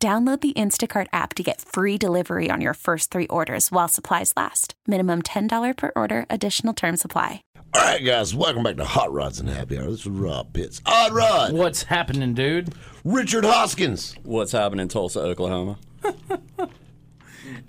[0.00, 4.32] Download the Instacart app to get free delivery on your first three orders while supplies
[4.36, 4.74] last.
[4.86, 7.42] Minimum $10 per order, additional term supply.
[7.74, 9.90] All right, guys, welcome back to Hot Rods and Happy Hour.
[9.90, 10.80] This is Rob Pitts.
[10.86, 12.72] Odd Rod, What's happening, dude?
[13.04, 14.14] Richard Hoskins.
[14.22, 15.78] What's happening in Tulsa, Oklahoma?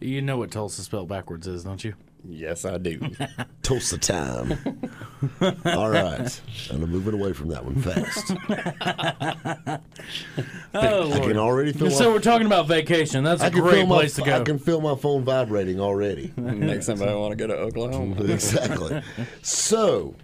[0.01, 1.93] You know what Tulsa spelled backwards is, don't you?
[2.27, 2.99] Yes, I do.
[3.63, 4.51] Tulsa time.
[5.65, 6.41] All right.
[6.69, 8.33] And I'm moving away from that one fast.
[10.71, 13.23] Oh, I can already feel So my, we're talking about vacation.
[13.23, 14.39] That's a I can great feel my, place to go.
[14.39, 16.31] I can feel my phone vibrating already.
[16.37, 18.23] Makes somebody want to go to Oklahoma.
[18.23, 19.01] exactly.
[19.41, 20.15] So,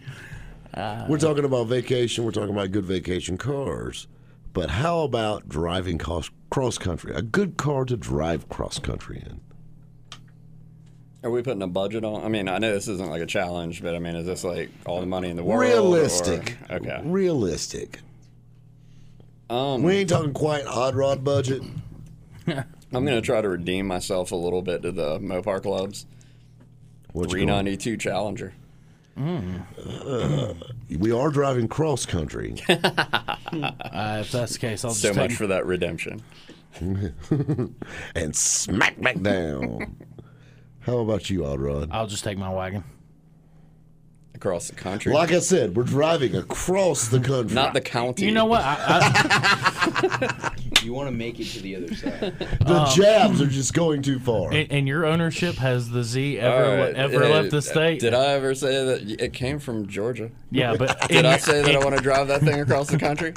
[0.75, 1.05] ah.
[1.09, 2.23] we're talking about vacation.
[2.25, 4.07] We're talking about good vacation cars.
[4.53, 7.13] But how about driving cross, cross country?
[7.13, 9.41] A good car to drive cross country in.
[11.25, 12.23] Are we putting a budget on?
[12.23, 14.69] I mean, I know this isn't like a challenge, but I mean, is this like
[14.85, 15.59] all the money in the world?
[15.59, 16.55] or- Realistic.
[16.69, 17.01] Okay.
[17.03, 17.99] Realistic.
[19.49, 21.63] Um, We ain't talking quite odd rod budget.
[22.47, 26.05] I'm gonna try to redeem myself a little bit to the Mopar clubs.
[27.11, 28.53] What you going- 392 Challenger.
[30.99, 32.55] We are driving cross country.
[33.55, 35.37] Uh, if that's the case, I'll So just much take.
[35.37, 36.21] for that redemption.
[38.15, 39.95] and smack back down.
[40.85, 41.89] How about you, Odd Rod?
[41.91, 42.83] I'll just take my wagon.
[44.35, 45.13] Across the country.
[45.13, 47.55] Like I said, we're driving across the country.
[47.55, 48.25] Not the county.
[48.25, 48.61] You know what?
[48.63, 50.51] I, I,
[50.83, 52.37] You want to make it to the other side.
[52.59, 54.51] the Um, jabs are just going too far.
[54.51, 56.93] and, and your ownership has the Z ever right.
[56.95, 58.01] ever Uh, left the state?
[58.01, 60.29] Did I ever say that it came from Georgia?
[60.51, 63.33] Yeah, but Did I say that I want to drive that thing across the country?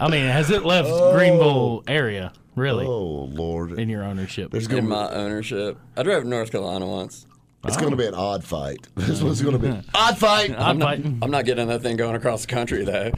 [0.00, 4.50] I mean, has it left Greenville area really oh Lord, in your ownership?
[4.50, 5.78] there's gonna In be, my ownership.
[5.96, 7.26] I drove to North Carolina once.
[7.64, 8.86] it's going to be an odd fight.
[8.94, 10.52] This one's going to be odd fight.
[10.56, 11.18] I'm fighting.
[11.22, 13.10] I'm not getting that thing going across the country though,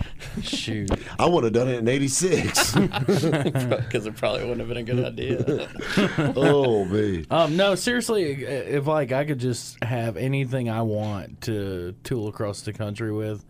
[0.43, 0.91] Shoot.
[1.19, 2.73] I would have done it in '86.
[2.75, 3.25] because
[4.07, 5.69] it probably wouldn't have been a good idea.
[6.37, 7.27] oh me.
[7.31, 12.63] Um, no, seriously, if like I could just have anything I want to tool across
[12.63, 13.45] the country with,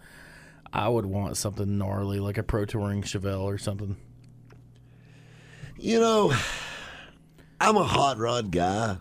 [0.73, 3.97] I would want something gnarly like a pro touring Chevelle or something.
[5.81, 6.33] You know,
[7.59, 8.97] I'm a hot rod guy,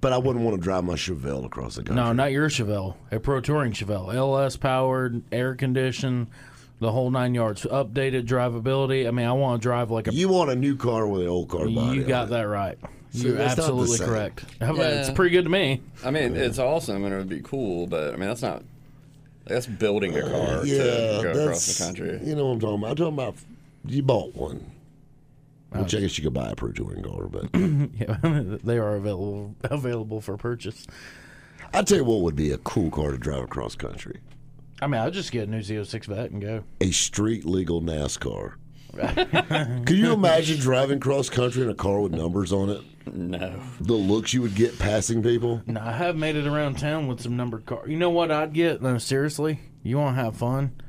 [0.00, 1.96] but I wouldn't want to drive my Chevelle across the country.
[1.96, 6.28] No, not your Chevelle, a pro touring Chevelle, LS powered, air conditioned,
[6.78, 9.08] the whole nine yards, updated drivability.
[9.08, 10.14] I mean, I want to drive like a.
[10.14, 11.96] You want a new car with an old car body.
[11.96, 12.30] You on got it.
[12.30, 12.78] that right.
[13.10, 14.08] See, You're that's not the absolutely same.
[14.08, 14.44] correct.
[14.60, 15.80] How about- It's pretty good to me.
[16.04, 18.62] I mean, it's awesome and it would be cool, but I mean, that's not.
[19.46, 22.18] That's building a car Yeah, to go across the country.
[22.22, 22.90] You know what I'm talking about?
[22.90, 23.34] I'm talking about
[23.86, 24.70] you bought one.
[25.74, 28.18] Which I um, guess you could buy a pro touring car, but Yeah,
[28.64, 30.86] they are available available for purchase.
[31.72, 34.20] I tell you what would be a cool car to drive across country:
[34.80, 36.64] I mean, I'll just get a new Z06 Vet and go.
[36.80, 38.54] a street legal NASCAR.
[38.94, 42.80] Can you imagine driving cross country in a car with numbers on it?
[43.12, 43.60] No.
[43.80, 45.62] The looks you would get passing people.
[45.66, 47.90] No, I have made it around town with some numbered cars.
[47.90, 48.80] You know what I'd get?
[48.82, 50.80] No, seriously, you want to have fun?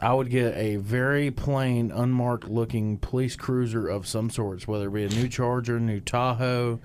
[0.00, 4.92] I would get a very plain, unmarked looking police cruiser of some sorts, whether it
[4.92, 6.80] be a new Charger, new Tahoe,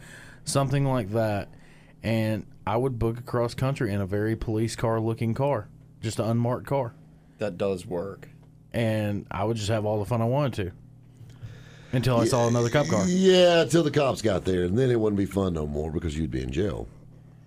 [0.45, 1.49] something like that.
[2.03, 5.67] And I would book across country in a very police car looking car,
[6.01, 6.93] just an unmarked car.
[7.39, 8.29] That does work.
[8.71, 10.71] And I would just have all the fun I wanted to
[11.91, 13.05] until I saw another cop car.
[13.07, 16.17] Yeah, until the cops got there, and then it wouldn't be fun no more because
[16.17, 16.87] you'd be in jail.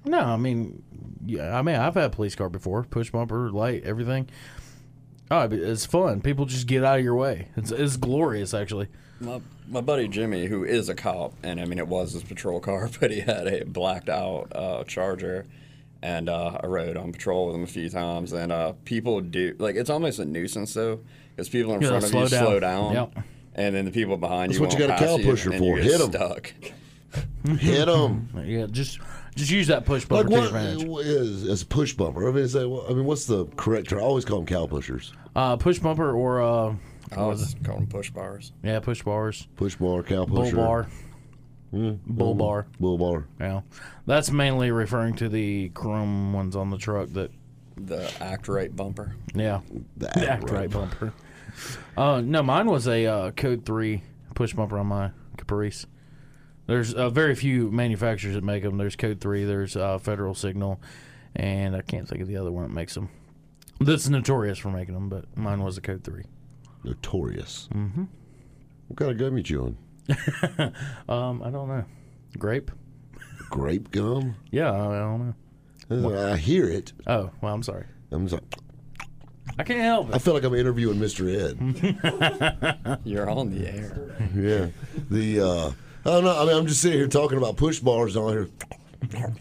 [0.05, 0.83] No, I mean,
[1.25, 4.29] yeah, I mean, I've had a police car before, push bumper, light, everything.
[5.33, 6.21] Oh, it's fun.
[6.21, 7.49] People just get out of your way.
[7.57, 8.89] It's, it's glorious, actually.
[9.21, 12.61] My, my buddy Jimmy, who is a cop, and I mean, it was his patrol
[12.61, 15.47] car, but he had a blacked out uh, Charger.
[16.05, 18.33] And uh, I rode on patrol with him a few times.
[18.33, 20.99] And uh, people do, like, it's almost a nuisance, though,
[21.31, 22.45] because people in Yeah, front of slow you down.
[22.45, 22.93] slow down.
[22.93, 23.19] Yep.
[23.55, 25.59] And then the people behind That's you what you won't got a cow pusher and
[25.61, 25.77] for.
[25.79, 26.11] you Hit get 'em.
[26.11, 26.55] stuck.
[27.61, 28.29] Hit them.
[28.45, 28.99] Yeah, just
[29.37, 31.07] just use that push Like bumper to your advantage.
[31.07, 32.29] is as a push bumper?
[32.29, 34.01] I mean, is that, I mean, what's the correct term?
[34.01, 35.13] I always call them cow pushers.
[35.35, 36.75] Uh, push bumper or uh,
[37.17, 38.53] I was calling them push bars.
[38.63, 40.87] yeah, push bars, Push bar, cow bull pusher, bar,
[41.71, 41.93] Hmm.
[42.07, 42.67] bull bar.
[42.79, 43.27] bull bar.
[43.41, 43.63] Yeah,
[44.07, 47.09] that's mainly referring to the chrome ones on the truck.
[47.15, 47.31] That
[47.77, 49.15] The act right bumper.
[49.35, 49.61] yeah,
[49.97, 51.13] The the act act right bumper.
[51.97, 54.03] Uh, no, mine was a uh, code three
[54.35, 55.87] push bumper on my Caprice.
[56.67, 58.77] There's uh, very few manufacturers that make them.
[58.79, 59.45] There's Code Three.
[59.45, 60.81] There's uh, Federal Signal,
[61.35, 63.09] and I can't think of the other one that makes them.
[63.85, 66.25] This is notorious for making them, but mine was a Code Three.
[66.85, 67.69] Notorious.
[67.75, 68.05] Mm-hmm.
[68.89, 69.77] What kind of gum you chewing?
[71.09, 71.85] Um, I don't know.
[72.39, 72.71] Grape?
[73.51, 74.35] Grape gum?
[74.51, 75.35] Yeah, I, I don't
[75.91, 76.33] know.
[76.33, 76.93] I hear it.
[77.07, 77.85] Oh, well, I'm sorry.
[78.11, 78.43] I'm sorry.
[79.59, 80.15] I can't help it.
[80.15, 81.29] I feel like I'm interviewing Mr.
[81.29, 82.99] Ed.
[83.05, 84.17] You're on the air.
[84.35, 84.69] yeah.
[85.11, 85.71] The uh,
[86.05, 86.41] I don't know.
[86.41, 88.49] I mean, I'm just sitting here talking about push bars on here.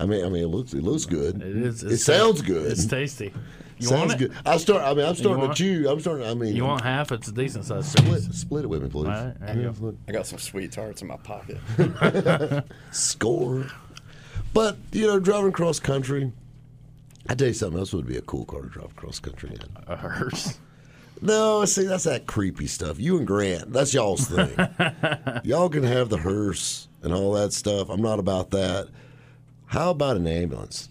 [0.00, 1.36] I mean, I mean, it looks it looks good.
[1.42, 1.82] It is.
[1.82, 2.72] It sounds ta- good.
[2.72, 3.32] It's tasty.
[3.78, 4.28] You sounds want it?
[4.30, 4.32] good.
[4.46, 4.82] I start.
[4.82, 5.86] I mean, I'm starting to want- chew.
[5.88, 6.26] I'm starting.
[6.26, 7.10] I mean, You want half?
[7.12, 7.90] It's a decent size.
[7.90, 8.38] split piece.
[8.38, 9.06] split it with me, please.
[9.08, 9.96] All right, there Yeah, go.
[10.08, 11.58] I got some sweet tarts in my pocket.
[12.92, 13.66] Score.
[14.52, 16.32] But you know, driving cross country.
[17.28, 19.60] I tell you something else would be a cool car to drive cross country in.
[19.86, 20.58] A hearse.
[21.22, 22.98] No, see, that's that creepy stuff.
[23.00, 24.50] You and Grant, that's y'all's thing.
[25.44, 27.88] y'all can have the hearse and all that stuff.
[27.88, 28.88] I'm not about that.
[29.66, 30.88] How about an ambulance?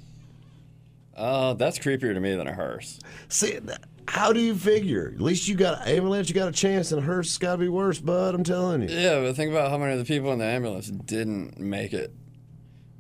[1.16, 3.00] Uh, that's creepier to me than a hearse.
[3.30, 3.60] See,
[4.08, 5.12] how do you figure?
[5.16, 7.54] At least you got an ambulance, you got a chance, and a hearse has got
[7.54, 8.34] to be worse, bud.
[8.36, 8.90] I'm telling you.
[8.90, 12.12] Yeah, but think about how many of the people in the ambulance didn't make it.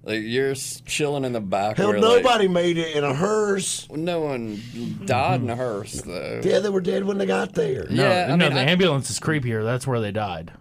[0.06, 1.78] Like you're chilling in the back.
[1.78, 3.88] Hell, where, like, nobody made it in a hearse.
[3.90, 4.62] no one
[5.06, 6.42] died in a hearse though.
[6.44, 7.88] Yeah, they were dead when they got there.
[7.90, 9.64] No, Yeah, I no, mean, the I- ambulance is creepier.
[9.64, 10.52] That's where they died.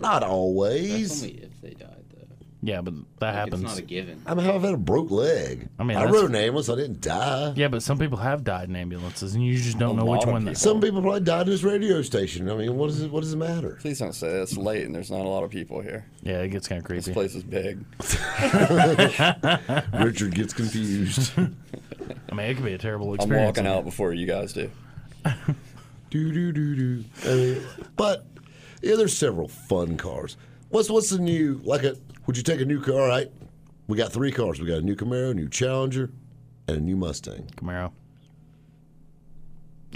[0.00, 1.22] Not That's always.
[1.22, 2.46] only if they died, though.
[2.60, 3.62] Yeah, but that Like, happens.
[3.62, 4.20] It's not a given.
[4.26, 5.68] I mean, how I've had a broke leg.
[5.78, 6.68] I mean, I that's- rode an ambulance.
[6.68, 7.52] I didn't die.
[7.54, 10.18] yeah, but some people have died in ambulances, and you just don't A know which
[10.20, 10.44] lot of one.
[10.44, 10.60] They, people.
[10.60, 12.50] Some people probably died in this radio station.
[12.50, 13.12] I mean, what does it?
[13.12, 13.78] What does it matter?
[13.80, 16.04] Please don't say it's late and there's not a lot of people here.
[16.22, 17.12] yeah, it gets kind of crazy.
[17.12, 17.28] This creepy.
[17.28, 17.84] place is big.
[20.02, 21.32] Richard gets confused.
[21.38, 23.46] I mean, it could be a terrible I'm experience.
[23.56, 24.70] walking out before you guys do.
[26.10, 27.04] do do do do.
[27.24, 27.62] I mean,
[27.96, 28.26] but
[28.82, 30.36] yeah, there's several fun cars.
[30.70, 31.96] What's what's the new like a?
[32.28, 33.00] Would you take a new car?
[33.00, 33.32] All right,
[33.86, 34.60] we got three cars.
[34.60, 36.10] We got a new Camaro, a new Challenger,
[36.68, 37.48] and a new Mustang.
[37.56, 37.90] Camaro.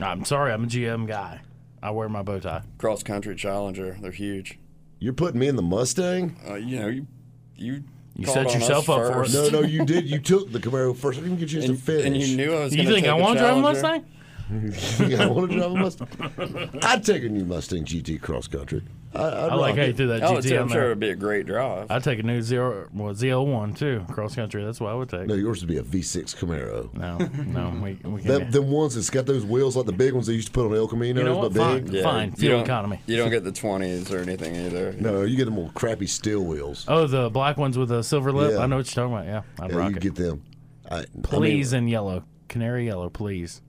[0.01, 1.43] I'm sorry, I'm a GM guy.
[1.83, 2.63] I wear my bow tie.
[2.79, 4.59] Cross country Challenger, they're huge.
[4.99, 6.35] You're putting me in the Mustang?
[6.49, 7.07] Uh, you know, you
[7.55, 7.85] you,
[8.17, 9.35] You called set on us yourself up for first.
[9.35, 9.53] it.
[9.53, 10.09] No, no, you did.
[10.09, 11.19] You took the Camaro first.
[11.19, 12.07] I didn't even get you to And, finish.
[12.07, 14.07] and you knew I was You going think I want to drive a Mustang?
[14.51, 16.81] I want to drive a Mustang.
[16.83, 18.83] I'd take a new Mustang GT cross country.
[19.15, 19.97] I, I'd like rock how you it.
[19.97, 20.85] threw that Oh, GT I'm on sure there.
[20.87, 21.91] it'd be a great drive.
[21.91, 24.65] I'd take a new zero, well, ZL1 too, cross country.
[24.65, 25.27] That's what I would take.
[25.27, 26.93] No, yours would be a V6 Camaro.
[26.95, 28.51] No, no, we, we Them, can.
[28.51, 30.75] them ones that's got those wheels like the big ones they used to put on
[30.75, 31.53] El Caminos, You know what?
[31.53, 32.03] but big.
[32.03, 32.03] Fine.
[32.03, 32.33] Fine.
[32.37, 33.01] Fuel don't- economy.
[33.07, 34.93] You don't get the 20s or anything either.
[34.99, 36.87] No, you get them old crappy steel wheels.
[36.89, 38.53] Oh, the black ones with a silver lip.
[38.53, 38.61] Yeah.
[38.61, 39.27] I know what you're talking about.
[39.27, 40.03] Yeah, I'd yeah, rock you it.
[40.03, 40.43] get them.
[40.91, 43.61] I, please I mean, in yellow, canary yellow, please.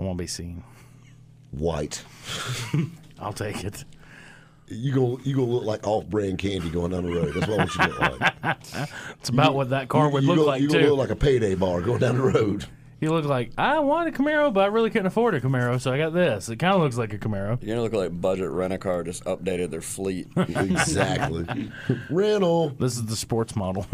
[0.00, 0.64] I won't be seen.
[1.50, 2.02] white.
[3.18, 3.84] I'll take it.
[4.68, 7.34] You go, you gonna look like off-brand candy going down the road.
[7.34, 8.88] That's what I want you to look like.
[9.20, 10.74] It's about what that car would you look go, like you too.
[10.78, 12.64] gonna look like a payday bar going down the road.
[13.00, 15.92] you look like I want a Camaro, but I really couldn't afford a Camaro, so
[15.92, 16.48] I got this.
[16.48, 17.60] It kind of looks like a Camaro.
[17.60, 20.28] You're going to look like Budget Rent a Car just updated their fleet.
[20.36, 21.70] exactly.
[22.08, 22.70] Rental.
[22.70, 23.86] This is the sports model.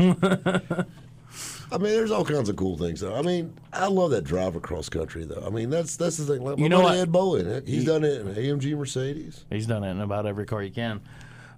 [1.73, 3.01] I mean, there's all kinds of cool things.
[3.01, 3.15] Though.
[3.15, 5.43] I mean, I love that drive across country though.
[5.47, 6.45] I mean, that's that's the thing.
[6.45, 6.97] Like my You know what?
[6.97, 9.45] Ed Bolian, he's done it in AMG Mercedes.
[9.51, 11.01] He's done it in about every car you can.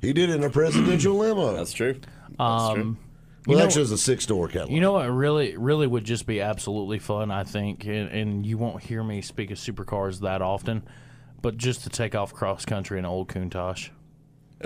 [0.01, 1.53] He did it in a presidential limo.
[1.55, 1.95] That's true.
[1.95, 2.97] That's Um, true.
[3.49, 4.71] well, know- actually, it's a six-door Cadillac.
[4.71, 8.57] You know what really really would just be absolutely fun, I think, and, and you
[8.59, 10.85] won't hear me speak of supercars that often,
[11.43, 13.91] but just to take off cross country in an old Countach.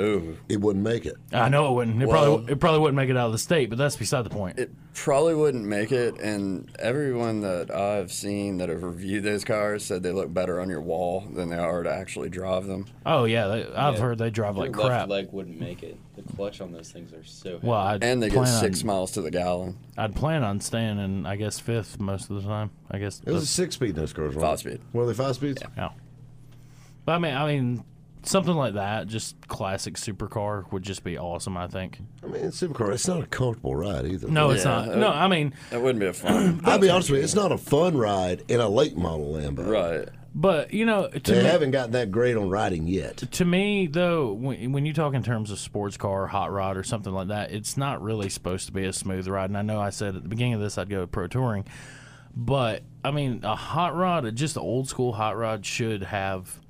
[0.01, 0.39] Ooh.
[0.49, 1.17] it wouldn't make it.
[1.33, 2.03] I know it wouldn't.
[2.03, 4.23] It Well- probably it probably wouldn't make it out of the state, but that's beside
[4.23, 4.59] the point.
[4.59, 9.85] It probably wouldn't make it, and everyone that I've seen that have reviewed those cars
[9.85, 12.87] said they look better on your wall than they are to actually drive them.
[13.05, 14.01] oh yeah, they, I've Yeah.
[14.01, 15.09] heard they drive like Your left crap.
[15.11, 15.99] leg wouldn't make it.
[16.17, 17.67] The clutch on those things are so heavy.
[17.67, 19.77] Well, I'd And they plan get six on, miles to the gallon.
[19.99, 22.71] I'd plan on staying in, I guess, fifth most of the time.
[22.91, 23.21] I guess.
[23.27, 24.43] It was a six-speed in those cars, right?
[24.43, 24.81] Five speed.
[24.93, 25.63] Were they five speeds?
[25.77, 25.91] yeah.
[27.05, 27.85] But I mean, I mean,
[28.25, 31.57] something like that, just classic supercar, would just be awesome.
[31.57, 31.99] I think.
[32.23, 32.93] I mean, it's supercar.
[32.93, 34.29] It's not a comfortable ride either.
[34.29, 34.97] No, it's Yeah, not.
[34.97, 36.61] No, I mean, That wouldn't be a fun.
[36.65, 37.25] I'll be honest with you.
[37.25, 39.67] It's not a fun ride in a late model Lambo.
[39.69, 40.09] right.
[40.35, 43.17] but you know, to They me, haven't gotten that great on riding yet.
[43.19, 46.83] to me though, when, when you talk in terms of sports car, hot rod, or
[46.85, 49.51] something like that, it's not really supposed to be a smooth ride.
[49.51, 51.65] And I know I said at the beginning of this I'd go pro touring,
[52.35, 56.61] but I mean, a hot rod, just an old school hot rod, should have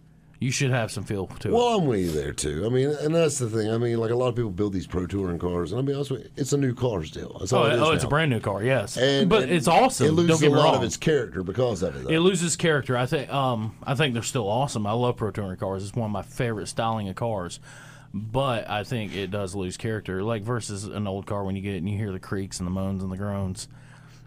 [0.43, 1.53] You should have some feel to it.
[1.55, 2.65] Well, I'm with you there too.
[2.67, 3.71] I mean, and that's the thing.
[3.73, 5.95] I mean, like a lot of people build these pro touring cars, and I'll be
[5.95, 7.37] honest with you, it's a new car still.
[7.39, 8.97] That's all Oh, it is oh, it's a brand new car, yes.
[8.97, 10.09] And, but and it's awesome.
[10.09, 10.75] It loses Don't get a lot wrong.
[10.77, 12.05] of its character because of it.
[12.05, 12.11] Though.
[12.11, 12.97] It loses character.
[12.97, 13.33] I think.
[13.33, 14.87] Um, I think they're still awesome.
[14.87, 15.85] I love pro touring cars.
[15.85, 17.61] It's one of my favorite styling of cars.
[18.15, 21.75] But I think it does lose character, like versus an old car when you get
[21.75, 23.69] it and you hear the creaks and the moans and the groans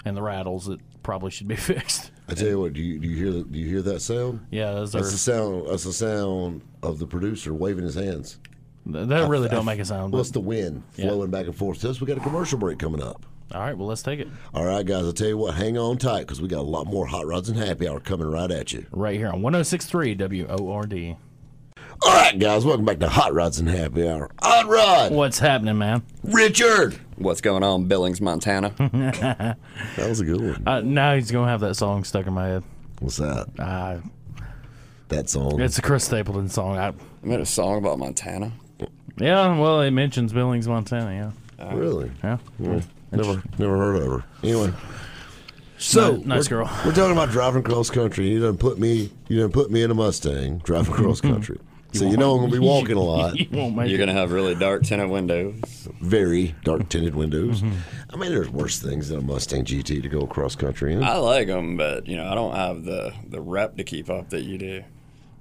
[0.04, 0.68] and the rattles.
[0.68, 2.12] It probably should be fixed.
[2.28, 4.46] I tell you what, do you, do you hear the, do you hear that sound?
[4.50, 5.68] Yeah, those That's the sound.
[5.70, 8.40] That's the sound of the producer waving his hands.
[8.88, 10.12] that really don't make a sound.
[10.12, 11.10] Well, it's the wind Yeah.
[11.10, 11.80] flowing back and forth.
[11.80, 13.26] Just we got a commercial break coming up.
[13.54, 15.06] all right, well let's take it All right, guys.
[15.06, 15.54] I'll tell you what.
[15.54, 18.28] Hang on tight because we got a lot more hot rods and happy hour coming
[18.28, 18.86] right at you.
[18.92, 21.18] right here on 106.3 WORD.
[22.02, 22.66] All right, guys.
[22.66, 24.30] Welcome back to Hot Rods and Happy Hour.
[24.42, 26.04] Hot Rod, What's happening, man?
[26.24, 27.00] Richard.
[27.18, 28.70] What's going on, Billings, Montana?
[29.98, 30.64] That was a good one.
[30.68, 32.64] Uh, now he's gonna have that song stuck in my head.
[33.00, 33.48] What's that?
[33.58, 34.00] Uh,
[35.10, 35.62] That song.
[35.62, 36.78] it's a Chris Stapleton song.
[36.78, 36.94] I, I
[37.24, 38.52] made a song about Montana.
[39.18, 41.34] yeah, well, it mentions Billings, Montana.
[41.58, 42.12] Yeah, really?
[42.24, 42.38] yeah.
[43.12, 44.24] Never, never heard of her.
[44.44, 44.74] Anyway.
[45.78, 46.72] So Nice- nice we're, girl.
[46.86, 48.28] We're talking about driving cross country.
[48.30, 49.12] You done put me.
[49.30, 51.60] You done put me in a Mustang driving cross country.
[51.96, 53.36] So you know I'm gonna be walking a lot.
[53.40, 54.06] you won't make You're it.
[54.06, 55.88] gonna have really dark tinted windows.
[56.02, 57.62] Very dark tinted windows.
[57.62, 58.14] Mm-hmm.
[58.14, 61.04] I mean, there's worse things than a Mustang GT to go across country in.
[61.04, 64.30] I like them, but you know I don't have the the rep to keep up
[64.30, 64.84] that you do.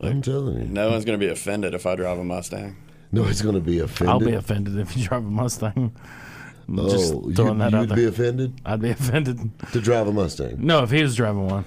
[0.00, 0.68] I'm telling you.
[0.68, 2.76] No one's gonna be offended if I drive a Mustang.
[3.12, 4.08] No, it's gonna be offended.
[4.12, 5.94] I'll be offended if you drive a Mustang.
[6.76, 7.96] Oh, Just you, throwing that you'd out there.
[7.98, 9.38] be offended I'd be offended.
[9.72, 10.56] to drive a Mustang.
[10.58, 11.64] No, if he was driving one.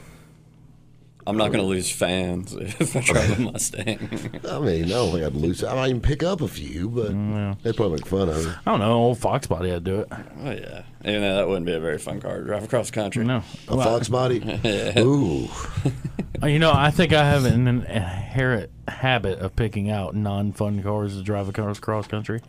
[1.28, 4.10] I'm not gonna lose fans if I drive a Mustang.
[4.50, 5.64] I mean, I don't think I'd lose.
[5.64, 8.56] I might even pick up a few, but Mm, they'd probably make fun of it.
[8.66, 8.94] I don't know.
[8.94, 10.08] Old Fox body, I'd do it.
[10.12, 12.94] oh yeah, even though that wouldn't be a very fun car to drive across the
[12.94, 13.26] country.
[13.26, 13.44] No.
[13.68, 14.40] A Well, Fox body.
[14.98, 15.48] Ooh,
[16.42, 21.16] Uh, You know, I think I have an inherent habit of picking out non-fun cars
[21.18, 22.42] to drive across cross country,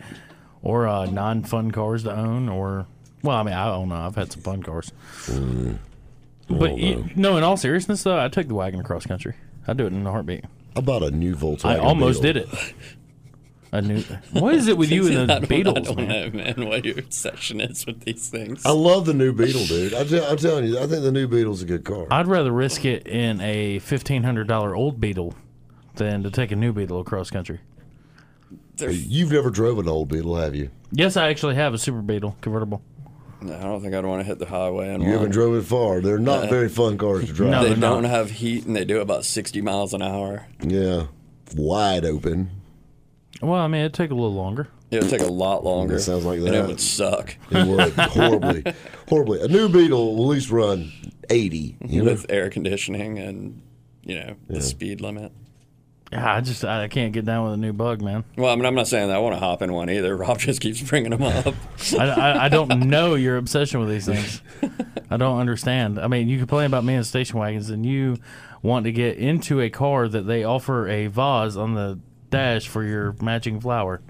[0.62, 2.86] or uh, non-fun cars to own, or
[3.22, 3.96] well, I mean, I don't know.
[3.96, 4.92] I've had some fun cars,
[6.48, 7.36] but you, no.
[7.36, 9.34] In all seriousness, though, I took the wagon across country.
[9.66, 10.44] I do it in a heartbeat.
[10.74, 11.66] How about a new Volkswagen.
[11.66, 12.42] I almost Beetle?
[12.44, 12.74] did it.
[13.70, 14.02] I knew.
[14.32, 16.08] What is it with you and the I don't, I Beatles, don't man?
[16.08, 18.64] know, man, what your obsession is with these things.
[18.64, 19.92] I love the new Beetle, dude.
[19.92, 20.00] I
[20.30, 22.06] am telling you, I think the new Beetle's a good car.
[22.10, 25.34] I'd rather risk it in a fifteen hundred dollar old Beetle
[25.96, 27.60] than to take a new Beetle across country.
[28.76, 30.70] They're- You've never drove an old Beetle, have you?
[30.90, 32.80] Yes, I actually have a Super Beetle convertible.
[33.40, 35.62] No, I don't think I'd want to hit the highway and You haven't drove it
[35.66, 36.00] far.
[36.00, 37.50] They're not very fun cars to drive.
[37.50, 38.10] No, They don't not.
[38.10, 40.46] have heat and they do about 60 miles an hour.
[40.60, 41.06] Yeah,
[41.54, 42.50] wide open.
[43.40, 44.68] Well, I mean, it'd take a little longer.
[44.90, 45.96] It would take a lot longer.
[45.96, 46.54] It sounds like And that.
[46.54, 47.36] it would suck.
[47.50, 48.64] It would horribly,
[49.08, 49.40] horribly.
[49.42, 50.90] A new Beetle will at least run
[51.30, 51.76] eighty.
[51.84, 53.60] You know, with air conditioning and,
[54.02, 55.30] you know, the speed limit.
[56.12, 58.24] Yeah, I just I can't get down with a new bug, man.
[58.36, 60.16] Well, I mean, I'm not saying that I want to hop in one either.
[60.16, 61.54] Rob just keeps bringing them up.
[61.98, 64.40] I, I, I don't know your obsession with these things.
[65.10, 65.98] I don't understand.
[65.98, 68.16] I mean, you complain about me in station wagons, and you
[68.62, 71.98] want to get into a car that they offer a vase on the
[72.30, 74.00] dash for your matching flower.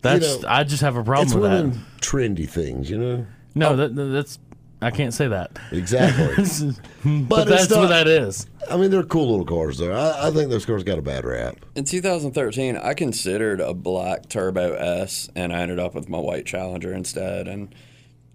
[0.00, 1.64] That's know, I just have a problem it's with one that.
[1.64, 3.26] of them trendy things, you know.
[3.54, 3.76] No, oh.
[3.76, 4.38] that, that's
[4.82, 5.58] I can't say that.
[5.70, 6.34] Exactly.
[7.04, 8.46] but but that's not, what that is.
[8.68, 9.92] I mean, they're cool little cars, though.
[9.92, 11.56] I, I think those cars got a bad rap.
[11.74, 16.46] In 2013, I considered a black Turbo S, and I ended up with my white
[16.46, 17.46] Challenger instead.
[17.46, 17.74] And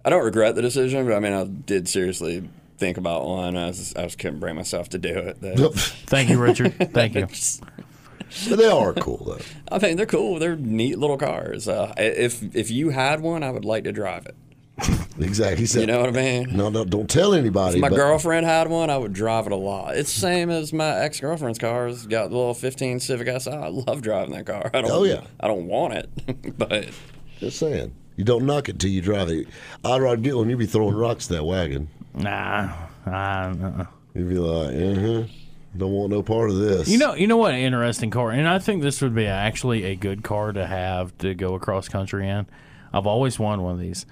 [0.05, 3.57] I don't regret the decision, but I mean, I did seriously think about one.
[3.57, 5.37] I, was, I just couldn't bring myself to do it.
[6.07, 6.93] Thank you, Richard.
[6.93, 7.27] Thank you.
[8.49, 9.45] but they are cool, though.
[9.69, 10.39] I mean, they're cool.
[10.39, 11.67] They're neat little cars.
[11.67, 14.35] Uh, if if you had one, I would like to drive it.
[15.19, 15.62] Exactly.
[15.62, 16.55] He said, You know what I mean?
[16.55, 17.77] No, no, don't tell anybody.
[17.77, 19.98] If my but- girlfriend had one, I would drive it a lot.
[19.98, 21.88] It's the same as my ex girlfriend's car.
[21.88, 23.50] It's got the little 15 Civic Si.
[23.50, 24.69] I love driving that car.
[24.74, 25.22] I don't, Oh, yeah.
[25.39, 26.89] I don't want it, but
[27.39, 27.96] Just saying.
[28.15, 29.48] You don't knock it till you drive it.
[29.84, 30.50] I'd rather get one.
[30.50, 31.88] You'd be throwing rocks at that wagon.
[32.13, 32.72] Nah,
[33.05, 33.86] nah, uh-uh.
[34.15, 35.24] You'd be like, uh huh.
[35.75, 36.88] Don't want no part of this.
[36.88, 37.53] You know, you know what?
[37.53, 41.15] An interesting car, and I think this would be actually a good car to have
[41.19, 42.48] to go across country in.
[42.91, 44.07] I've always wanted one of these.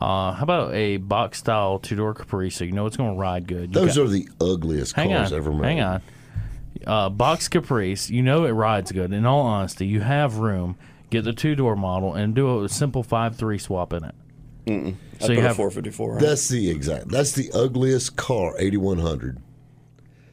[0.00, 2.56] Uh, how about a box style two door Caprice?
[2.56, 3.74] So you know it's going to ride good.
[3.74, 5.66] You those got- are the ugliest hang cars on, ever made.
[5.66, 6.02] hang on.
[6.86, 9.12] Uh, box Caprice, you know it rides good.
[9.12, 10.76] In all honesty, you have room.
[11.10, 14.14] Get the two door model and do a simple five three swap in it.
[14.68, 16.12] I So put you a have 454.
[16.12, 16.20] on it.
[16.26, 17.08] That's the exact.
[17.08, 19.38] That's the ugliest car, eighty one hundred.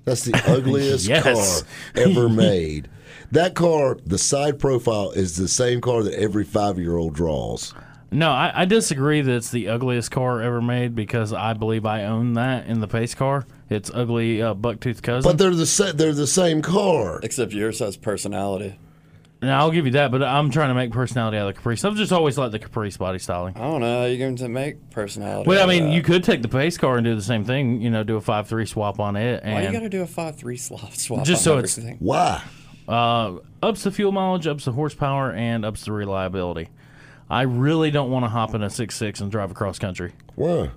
[0.05, 1.23] That's the ugliest Yes.
[1.63, 1.69] car
[2.03, 2.87] ever made.
[3.31, 7.73] That car, the side profile is the same car that every five year old draws.
[8.11, 12.05] No, I, I disagree that it's the ugliest car ever made because I believe I
[12.05, 13.45] own that in the pace car.
[13.69, 15.29] It's ugly uh, bucktooth cousin.
[15.29, 17.19] But they're the sa- they're the same car.
[17.21, 18.79] Except yours has personality.
[19.41, 21.83] now I'll give you that, but I'm trying to make personality out of the Caprice.
[21.83, 23.57] I've just always liked the Caprice body styling.
[23.57, 24.05] I don't know.
[24.05, 25.49] You're going to make personality.
[25.49, 25.93] Well, I out of mean, that.
[25.93, 27.81] you could take the pace car and do the same thing.
[27.81, 30.01] You know, do a five three swap on it, Why you and got to do
[30.01, 31.25] a five three swap swap?
[31.25, 31.97] Just on so it's- everything?
[31.99, 32.41] Why?
[32.87, 36.69] uh, ups the fuel mileage, ups the horsepower, and ups the reliability.
[37.29, 40.13] I really don't want to hop in a six six and drive across country.
[40.35, 40.71] Why?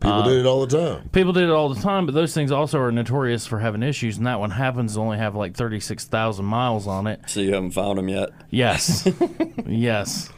[0.00, 1.10] People uh, did it all the time.
[1.10, 4.16] People did it all the time, but those things also are notorious for having issues,
[4.16, 7.20] and that one happens to only have like 36,000 miles on it.
[7.26, 8.30] So you haven't found them yet.
[8.48, 9.06] Yes.
[9.66, 10.30] yes.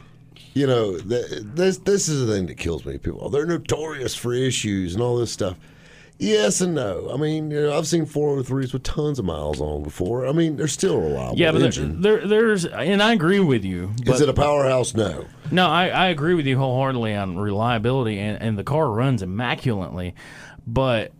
[0.53, 2.97] You know, th- this this is the thing that kills me.
[2.97, 5.57] People, they're notorious for issues and all this stuff.
[6.23, 7.09] Yes and no.
[7.13, 10.25] I mean, you know, I've seen 403s with tons of miles on them before.
[10.25, 12.01] I mean, they're still a reliable Yeah, but there, engine.
[12.01, 13.91] there, there's, and I agree with you.
[14.05, 14.93] But is it a powerhouse?
[14.93, 15.25] No.
[15.51, 20.15] No, I, I agree with you wholeheartedly on reliability, and, and the car runs immaculately,
[20.65, 21.11] but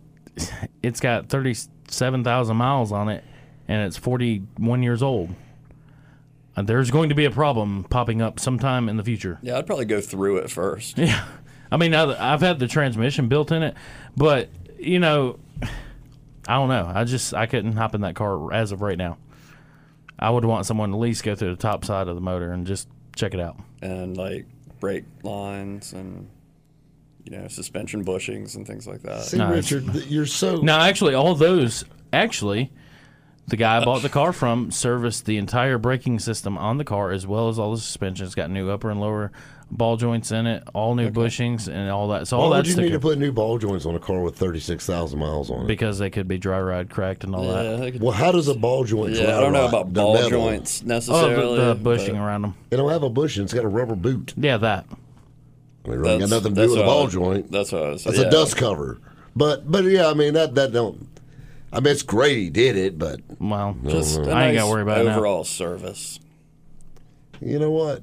[0.82, 3.22] it's got 37,000 miles on it,
[3.68, 5.34] and it's 41 years old.
[6.56, 9.38] Uh, There's going to be a problem popping up sometime in the future.
[9.42, 10.98] Yeah, I'd probably go through it first.
[11.04, 11.24] Yeah.
[11.72, 13.74] I mean, I've had the transmission built in it,
[14.16, 14.48] but,
[14.86, 15.38] you know,
[16.46, 16.90] I don't know.
[16.92, 19.18] I just, I couldn't hop in that car as of right now.
[20.18, 22.52] I would want someone to at least go through the top side of the motor
[22.52, 23.56] and just check it out.
[23.82, 24.46] and like
[24.80, 26.28] brake lines and
[27.24, 29.22] you know suspension bushings and things like that.
[29.24, 30.56] See, No, Richard, you're so.
[30.56, 32.70] Now, actually, all those actually,
[33.48, 37.10] the guy I bought the car from serviced the entire braking system on the car
[37.12, 38.34] as well as all the suspensions.
[38.34, 39.32] Got new upper and lower
[39.70, 42.28] ball joints in it, all new bushings and all that.
[42.28, 44.20] So all Why would that's you need to put new ball joints on a car
[44.20, 45.66] with 36,000 miles on it?
[45.66, 48.00] because they could be dry ride cracked and all Yeah, that.
[48.00, 50.30] Well, how does a ball joint yeah, dry I don't know about The ball metal.
[50.30, 51.56] joints Oh, necessarily.
[51.58, 52.54] the, the but bushing around them.
[52.70, 53.44] It don't have a bushing.
[53.44, 54.34] It's got a rubber boot.
[54.36, 54.86] Yeah, that.
[55.86, 57.50] I mean, it ain't got nothing to do with a what I ball was- joint.
[57.52, 58.04] That's what I was.
[58.04, 58.26] That's yeah.
[58.26, 59.00] a dust cover.
[59.36, 61.08] But but yeah, I mean that that don't.
[61.72, 64.64] I mean it's great he did it, but Well, Just a I ain't nice got
[64.66, 65.16] to worry about it now.
[65.16, 66.20] overall service.
[67.40, 68.00] you know what?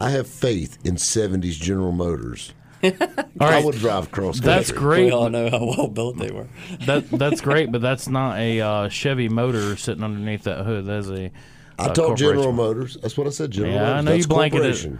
[0.00, 2.52] I have faith in '70s General Motors.
[2.84, 2.92] All
[3.40, 4.54] I right, would drive cross country.
[4.54, 5.12] that's We great.
[5.12, 6.46] all know how well built they were.
[6.84, 10.84] That that's great, but that's not a uh, Chevy motor sitting underneath that hood.
[10.86, 11.30] That's a
[11.78, 12.52] I uh, told General.
[12.52, 12.96] Motors.
[13.00, 13.50] That's what I said.
[13.50, 14.04] General Yeah, I Motors.
[14.04, 14.68] know you That's blanketed it.
[14.82, 14.98] corporation.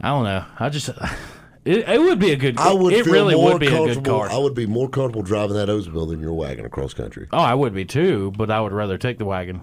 [0.00, 0.44] I don't know.
[0.58, 0.88] I just
[1.64, 2.58] it, it would be a good.
[2.58, 4.18] I would It feel really more would be a good comfortable.
[4.20, 4.30] car.
[4.30, 7.26] I would be more comfortable driving that Oldsmobile than your wagon across country.
[7.32, 9.62] oh, I would be too, but I would rather take the wagon.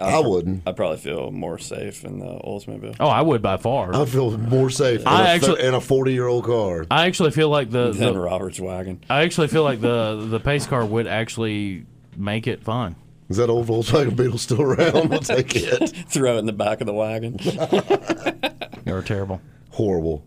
[0.00, 0.62] I wouldn't.
[0.66, 2.96] I probably feel more safe in the Oldsmobile.
[3.00, 3.94] Oh, I would by far.
[3.94, 6.86] I feel more safe in, I a, actually- in a forty-year-old car.
[6.90, 9.02] I actually feel like the, Than the Robert's wagon.
[9.10, 12.96] I actually feel like the the pace car would actually make it fun.
[13.28, 15.10] Is that old Volkswagen Beetle still around?
[15.10, 15.88] We'll take it.
[16.08, 17.38] Throw it in the back of the wagon.
[18.86, 19.40] You're terrible.
[19.70, 20.24] Horrible.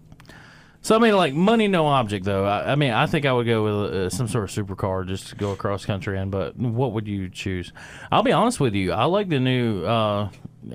[0.83, 2.45] So I mean, like money, no object though.
[2.45, 5.29] I, I mean, I think I would go with uh, some sort of supercar just
[5.29, 6.31] to go across country in.
[6.31, 7.71] But what would you choose?
[8.11, 8.91] I'll be honest with you.
[8.91, 10.29] I like the new, uh,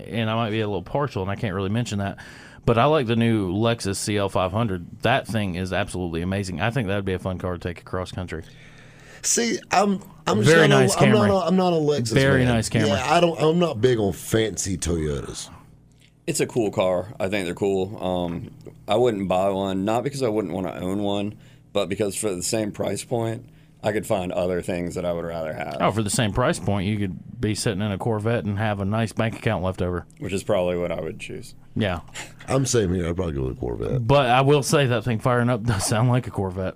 [0.06, 2.18] and I might be a little partial, and I can't really mention that.
[2.64, 5.02] But I like the new Lexus CL500.
[5.02, 6.60] That thing is absolutely amazing.
[6.60, 8.42] I think that would be a fun car to take across country.
[9.22, 12.12] See, I'm I'm Very nice a, I'm not a, I'm not a Lexus.
[12.12, 12.54] Very man.
[12.54, 12.88] nice Camry.
[12.88, 13.40] Yeah, I don't.
[13.40, 15.50] I'm not big on fancy Toyotas.
[16.26, 17.14] It's a cool car.
[17.20, 18.02] I think they're cool.
[18.02, 18.50] Um,
[18.88, 21.36] I wouldn't buy one, not because I wouldn't want to own one,
[21.72, 23.46] but because for the same price point,
[23.82, 26.58] I could find other things that I would rather have, Oh, for the same price
[26.58, 29.80] point, you could be sitting in a Corvette and have a nice bank account left
[29.80, 30.04] over.
[30.18, 31.54] which is probably what I would choose.
[31.76, 32.00] Yeah,
[32.48, 34.06] I'm saying here, I'd probably go with a Corvette.
[34.06, 36.74] but I will say that thing firing up does sound like a Corvette.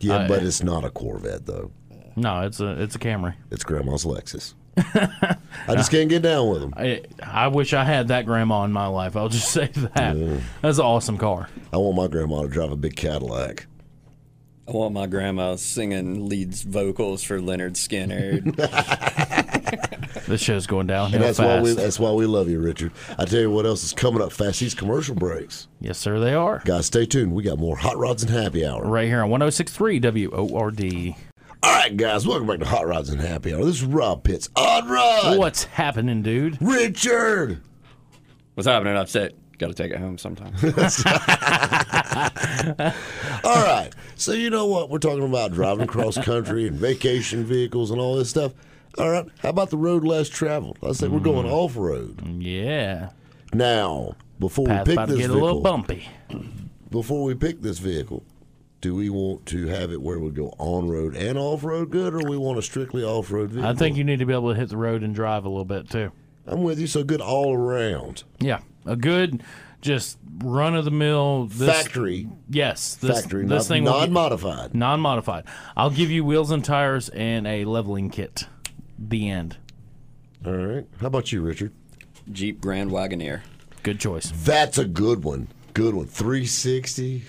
[0.00, 1.70] Yeah, I- but it's not a Corvette though.
[2.16, 3.34] No, it's a it's a Camry.
[3.50, 4.54] It's Grandma's Lexus.
[4.76, 6.74] I just can't get down with them.
[6.76, 9.16] I, I wish I had that grandma in my life.
[9.16, 10.40] I'll just say that.
[10.62, 11.48] That's an awesome car.
[11.72, 13.66] I want my grandma to drive a big Cadillac.
[14.68, 18.56] I want my grandma singing leads vocals for Lynyrd Skynyrd.
[20.26, 21.62] This show's going downhill And that's fast.
[21.62, 22.92] why we that's why we love you, Richard.
[23.18, 24.60] I tell you what else is coming up fast.
[24.60, 25.66] These commercial breaks.
[25.80, 26.62] yes, sir, they are.
[26.64, 27.32] Guys, stay tuned.
[27.32, 28.84] We got more Hot Rods and Happy Hour.
[28.84, 31.14] Right here on 1063 WORD.
[31.62, 33.66] All right, guys, welcome back to Hot Rods and Happy Hour.
[33.66, 34.48] This is Rob Pitts.
[34.56, 35.36] Odd Rod.
[35.38, 36.56] What's happening, dude?
[36.60, 37.60] Richard.
[38.54, 39.34] What's happening upset?
[39.58, 40.54] Got to take it home sometime.
[43.44, 43.90] All right.
[44.14, 44.88] So you know what?
[44.88, 48.52] We're talking about driving cross country and vacation vehicles and all this stuff.
[48.96, 49.26] All right.
[49.40, 50.78] How about the road less traveled?
[50.82, 51.52] I say we're going mm.
[51.52, 52.26] off road.
[52.40, 53.10] Yeah.
[53.52, 56.08] Now, before Path we pick about to this get a little vehicle, bumpy.
[56.90, 58.24] before we pick this vehicle,
[58.80, 62.14] do we want to have it where we go on road and off road good,
[62.14, 63.68] or we want a strictly off road vehicle?
[63.70, 65.64] I think you need to be able to hit the road and drive a little
[65.64, 66.12] bit, too.
[66.46, 66.86] I'm with you.
[66.86, 68.24] So good all around.
[68.40, 68.60] Yeah.
[68.86, 69.42] a good,
[69.82, 74.74] just run of the mill Factory, Yes, this, factory, This not, thing will get- non-modified.
[74.74, 75.44] non-modified.
[75.76, 78.46] I'll give you wheels and tires and a leveling kit.
[78.98, 79.58] The end.
[80.46, 80.86] All right.
[81.00, 81.72] How about you, Richard?
[82.32, 83.42] Jeep Grand Wagoneer.
[83.82, 84.32] Good choice.
[84.34, 85.48] That's a good one.
[85.74, 86.06] Good one.
[86.06, 87.24] 360,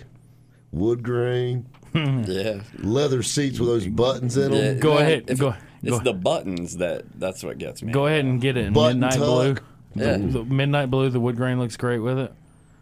[0.71, 2.61] wood grain, Yeah.
[2.79, 4.75] leather seats with those buttons in them.
[4.75, 7.91] Yeah, Go man, ahead, if- go- It's go- the buttons that that's what gets me.
[7.91, 9.53] Go ahead and get it in Button midnight blue.
[9.55, 9.63] tuck.
[9.95, 10.17] The, Yeah.
[10.17, 11.09] the midnight blue.
[11.09, 12.31] The wood grain looks great with it.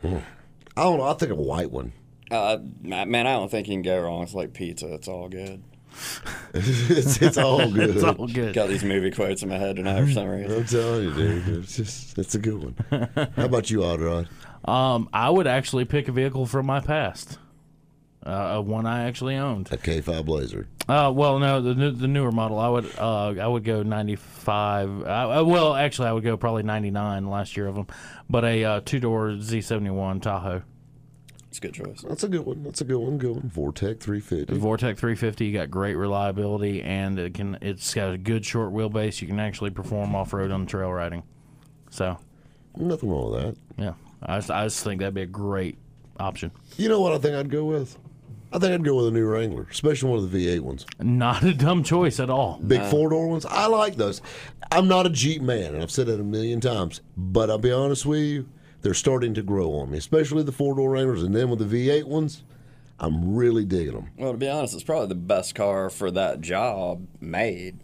[0.03, 1.03] I don't know.
[1.03, 1.93] I think a white one.
[2.29, 4.21] Uh, man, I don't think you can go wrong.
[4.23, 4.93] It's like pizza.
[4.93, 5.63] It's all good.
[6.53, 7.89] it's, it's all good.
[7.95, 8.53] It's all good.
[8.53, 10.57] Got these movie quotes in my head tonight for some reason.
[10.59, 11.47] I'm telling you, dude.
[11.63, 13.09] It's just it's a good one.
[13.35, 14.27] How about you, Odd
[14.65, 17.39] Um, I would actually pick a vehicle from my past.
[18.23, 19.69] Uh, one I actually owned.
[19.71, 20.67] A K5 Blazer.
[20.89, 22.59] Uh, well, no, the the newer model.
[22.59, 24.89] I would uh, I would go ninety five.
[25.03, 27.29] Uh, well, actually, I would go probably ninety nine.
[27.29, 27.87] Last year of them,
[28.29, 30.63] but a uh, two door Z seventy one Tahoe.
[31.47, 32.01] It's a good choice.
[32.07, 32.61] That's a good one.
[32.63, 33.17] That's a good one.
[33.17, 33.49] Good one.
[33.49, 34.53] Vortec 350.
[34.55, 39.19] Vortec 350 you got great reliability and it can it's got a good short wheelbase
[39.19, 41.23] you can actually perform off-road on trail riding
[41.89, 42.19] so
[42.77, 43.57] Nothing wrong with that.
[43.83, 45.79] yeah I just, I just think that'd be a great
[46.19, 47.97] option You know what I think I'd go with?
[48.51, 50.85] I think I'd go with a new Wrangler, especially one of the V8 ones.
[50.99, 53.45] not a dumb choice at all Big four door ones.
[53.45, 54.21] I like those.
[54.71, 57.71] I'm not a Jeep man, and I've said it a million times, but I'll be
[57.71, 58.49] honest with you,
[58.81, 61.21] they're starting to grow on me, especially the four door Wranglers.
[61.21, 62.43] And then with the V8 ones,
[62.99, 64.09] I'm really digging them.
[64.17, 67.79] Well, to be honest, it's probably the best car for that job made.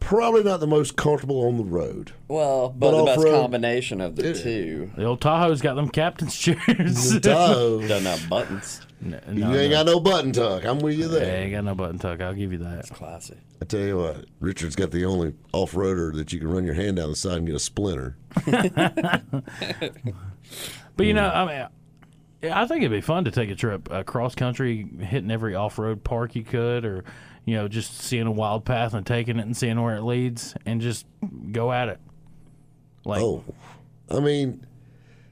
[0.00, 2.12] Probably not the most comfortable on the road.
[2.26, 5.88] Well, but, But the best off-road- combination of the two the old Tahoe's got them
[5.88, 8.80] captain's chairs The Tahoe, doesn't have buttons.
[9.00, 9.70] no, you ain't no.
[9.70, 10.64] got no button tuck.
[10.64, 11.42] I'm with you Yeah, there.
[11.42, 13.36] ain't got no button tuck I'll give you that It's Classy.
[13.62, 16.74] I tell you what, Richard's got the only off roader that you can run your
[16.74, 18.16] hand down the side and get a splinter.
[20.96, 21.66] but you know I mean
[22.52, 26.02] I think it'd be fun to take a trip uh, cross country, hitting every off-road
[26.04, 27.04] park you could, or
[27.50, 30.54] you know, just seeing a wild path and taking it and seeing where it leads,
[30.64, 31.04] and just
[31.52, 31.98] go at it.
[33.04, 33.44] Like, Oh,
[34.10, 34.64] I mean,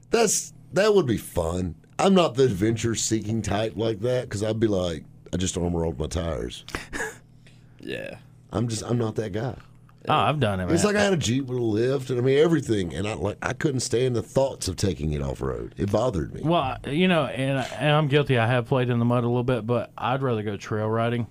[0.09, 1.75] that's that would be fun.
[1.97, 5.03] I'm not the adventure seeking type like that because I'd be like,
[5.33, 6.65] I just armor all my tires.
[7.81, 8.17] Yeah.
[8.51, 9.55] I'm just, I'm not that guy.
[10.07, 10.65] oh, I've done it.
[10.65, 10.75] Man.
[10.75, 13.13] It's like I had a Jeep with a lift, and I mean everything, and I
[13.13, 15.75] like I couldn't stand the thoughts of taking it off road.
[15.77, 16.41] It bothered me.
[16.43, 18.37] well, you know, and and I'm guilty.
[18.37, 21.27] I have played in the mud a little bit, but I'd rather go trail riding,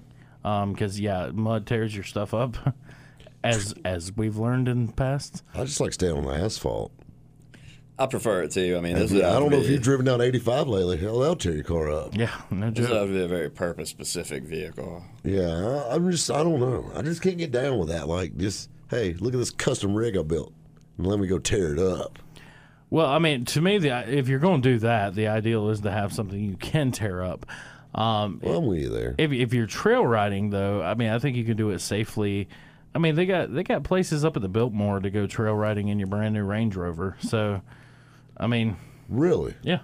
[0.49, 2.57] Um, because yeah, mud tears your stuff up,
[3.45, 5.43] as as we've learned in the past.
[5.55, 6.93] I just like staying on the asphalt.
[7.99, 8.77] I prefer it too.
[8.77, 10.97] I mean, this I don't to know if you've driven down 85 lately.
[10.99, 12.15] Hell, they'll tear your car up.
[12.17, 15.03] Yeah, no This would be a very purpose-specific vehicle.
[15.25, 16.93] Yeah, I, I'm just, I don't know.
[16.95, 18.07] I just can't get down with that.
[18.07, 20.53] Like, just hey, look at this custom rig I built,
[20.97, 22.21] and let me go tear it up.
[22.89, 25.81] Well, I mean, to me, the if you're going to do that, the ideal is
[25.81, 27.47] to have something you can tear up.
[27.95, 29.15] Um, Well, I'm with you there.
[29.19, 32.49] if if you're trail riding though, I mean, I think you can do it safely.
[32.95, 35.89] I mean, they got they got places up at the Biltmore to go trail riding
[35.89, 37.17] in your brand new Range Rover.
[37.21, 37.63] So,
[38.37, 38.77] I mean,
[39.09, 39.55] Really.
[39.63, 39.81] yeah,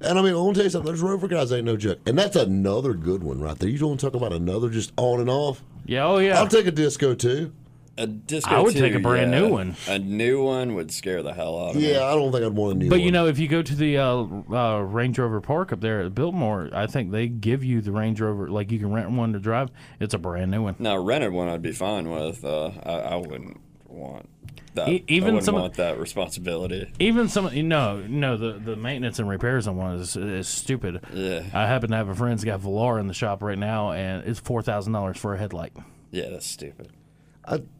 [0.00, 0.92] And I mean, I want to tell you something.
[0.92, 1.98] Those Rover guys ain't no joke.
[2.06, 3.68] And that's another good one right there.
[3.68, 5.62] You don't want to talk about another just on and off?
[5.86, 6.38] yeah, oh yeah.
[6.38, 7.52] I'll take a disco too.
[7.98, 9.40] A disco I would too, take a brand yeah.
[9.40, 9.74] new one.
[9.88, 11.90] A new one would scare the hell out of me.
[11.92, 13.04] Yeah, I don't think I'd want a new but one.
[13.04, 16.14] you know, if you go to the uh, uh, Range Rover Park up there at
[16.14, 18.48] Biltmore, I think they give you the Range Rover.
[18.48, 19.70] Like you can rent one to drive.
[19.98, 20.76] It's a brand new one.
[20.78, 22.44] Now, rented one I'd be fine with.
[22.44, 24.28] Uh, I, I wouldn't want
[24.74, 24.88] that.
[24.90, 26.92] E- even I some- want that responsibility.
[26.98, 31.00] Even some, you know, no, the the maintenance and repairs on one is, is stupid.
[31.14, 31.44] Yeah.
[31.54, 34.38] I happen to have a friend's got Velar in the shop right now, and it's
[34.40, 35.72] four thousand dollars for a headlight,
[36.10, 36.90] Yeah, that's stupid.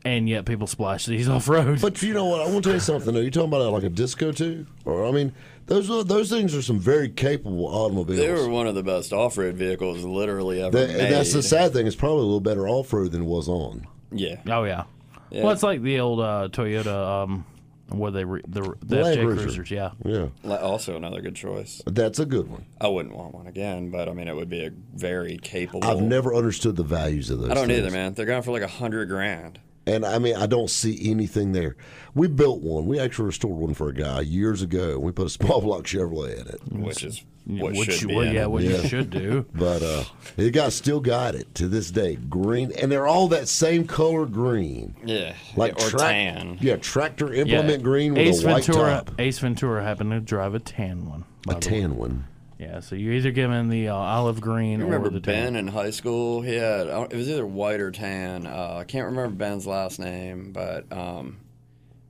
[0.05, 1.81] And yet people splash these off road.
[1.81, 2.41] But you know what?
[2.41, 3.13] I want to tell you something.
[3.15, 3.21] Though.
[3.21, 4.67] You talking about like a disco too?
[4.85, 5.33] Or I mean,
[5.67, 8.19] those are, those things are some very capable automobiles.
[8.21, 11.01] They were one of the best off-road vehicles literally ever That- made.
[11.01, 11.87] and that's the sad thing.
[11.87, 13.87] It's probably a little better off road than it was on.
[14.13, 14.41] Yeah.
[14.49, 14.85] Oh yeah.
[15.31, 15.43] Yeah.
[15.43, 17.25] Well, it's like the old uh, Toyota.
[17.25, 17.45] Um,
[17.89, 19.43] what they re- the the Land FJ Cruiser.
[19.43, 19.71] Cruisers.
[19.71, 19.91] Yeah.
[20.05, 21.83] Yeah, Also, another good choice.
[21.87, 22.67] that's a good one.
[22.81, 25.89] I wouldn't want one again, but I mean, it would be a very capable.
[25.89, 27.51] I've never understood the values of those.
[27.51, 27.79] I don't things.
[27.81, 28.15] either, man.
[28.15, 29.61] They're going for like a hundred grand.
[29.87, 31.77] And I mean, I don't see anything there.
[32.15, 32.87] We built one.
[32.87, 34.99] We actually restored one for a guy years ago.
[34.99, 36.61] We put a small block Chevrolet in it.
[36.73, 38.15] which is what Which should you- be.
[38.17, 38.79] well, in yeah, what Yeah.
[38.83, 39.47] you should do.
[39.55, 40.03] But uh,
[40.35, 42.17] the guy still got it to this day.
[42.17, 46.59] Green, and they're all that same color green, yeah, like or trac- tan.
[46.61, 47.43] Yeah, tractor Yeah.
[47.43, 48.91] implement green with Ace a white Ventura.
[48.91, 51.25] top, Ace Ventura happened to drive a tan one.
[51.47, 51.61] a the way.
[51.61, 52.25] tan one.
[52.59, 52.81] Yeah.
[52.81, 55.53] So you're either giving the uh, olive green You or remember the tan.
[55.53, 56.41] Ben in high school?
[56.43, 58.47] He had it was either white or tan.
[58.47, 61.39] Uh, I can't remember Ben's last name, but um,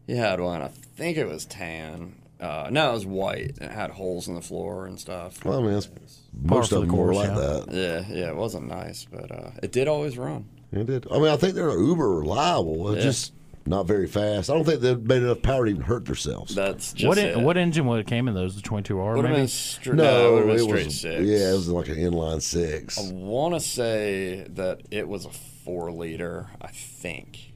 [0.06, 0.62] he had one.
[0.62, 2.14] I think it was tan.
[2.38, 3.56] Uh, no, it was white.
[3.60, 5.42] and It had holes in the floor and stuff.
[5.44, 5.88] Well, I mean, that's,
[6.42, 7.34] most for of them were like yeah.
[7.34, 7.64] that.
[7.70, 10.44] Yeah, yeah, it wasn't nice, but uh, it did always run.
[10.70, 11.06] It did.
[11.10, 12.90] I mean, I think they're uber reliable.
[12.92, 13.10] It's Yeah.
[13.10, 13.32] just
[13.66, 14.48] not very fast.
[14.50, 16.54] I don't think they've made enough power to even hurt themselves.
[16.54, 17.36] That's just What it.
[17.36, 18.54] en- what engine would have came in those?
[18.56, 19.34] The 22R maybe?
[19.34, 21.00] been str- no, it would it straight was.
[21.00, 21.22] six.
[21.22, 22.98] Yeah, it was like an inline six.
[22.98, 26.46] I want to say that it was a four liter.
[26.62, 27.52] I think.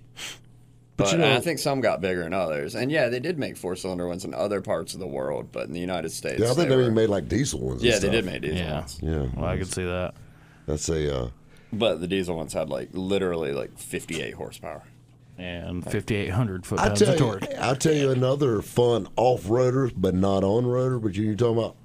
[0.96, 2.74] But, you know- I think some got bigger than others.
[2.74, 5.66] And yeah, they did make four cylinder ones in other parts of the world, but
[5.66, 7.80] in the United States, yeah, I think they they, even were- made like diesel ones.
[7.80, 8.10] and yeah, they stuff.
[8.12, 8.74] did make diesel Yeah.
[8.80, 8.98] ones.
[9.02, 10.12] Yeah, Well, I could see that.
[10.66, 11.16] that's a.
[11.16, 11.28] Uh,
[11.72, 14.82] But the diesel ones had like literally like 58 horsepower.
[15.40, 17.44] And 5,800 foot I pounds tell of you, torque.
[17.58, 21.00] I tell you another fun off roader, but not on roader.
[21.02, 21.76] But you, you're talking about.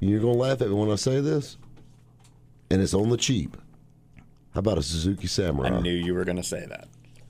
[0.00, 1.56] You're gonna laugh at me when I say this,
[2.70, 3.56] and it's on the cheap.
[4.52, 5.68] How about a Suzuki Samurai?
[5.76, 6.86] I knew you were going to say that.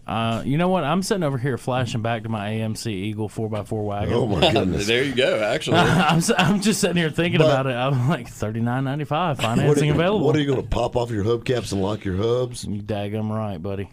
[0.06, 0.84] Uh, you know what?
[0.84, 4.12] I'm sitting over here flashing back to my AMC Eagle 4x4 wagon.
[4.12, 4.86] Oh my goodness!
[4.88, 5.42] there you go.
[5.42, 7.74] Actually, I'm, s- I'm just sitting here thinking But- about it.
[7.74, 10.26] I'm like thirty nine ninety five What are, financing you, available.
[10.26, 12.64] what are you going to pop off your hubcaps and lock your hubs?
[12.64, 13.88] you daggum right, buddy.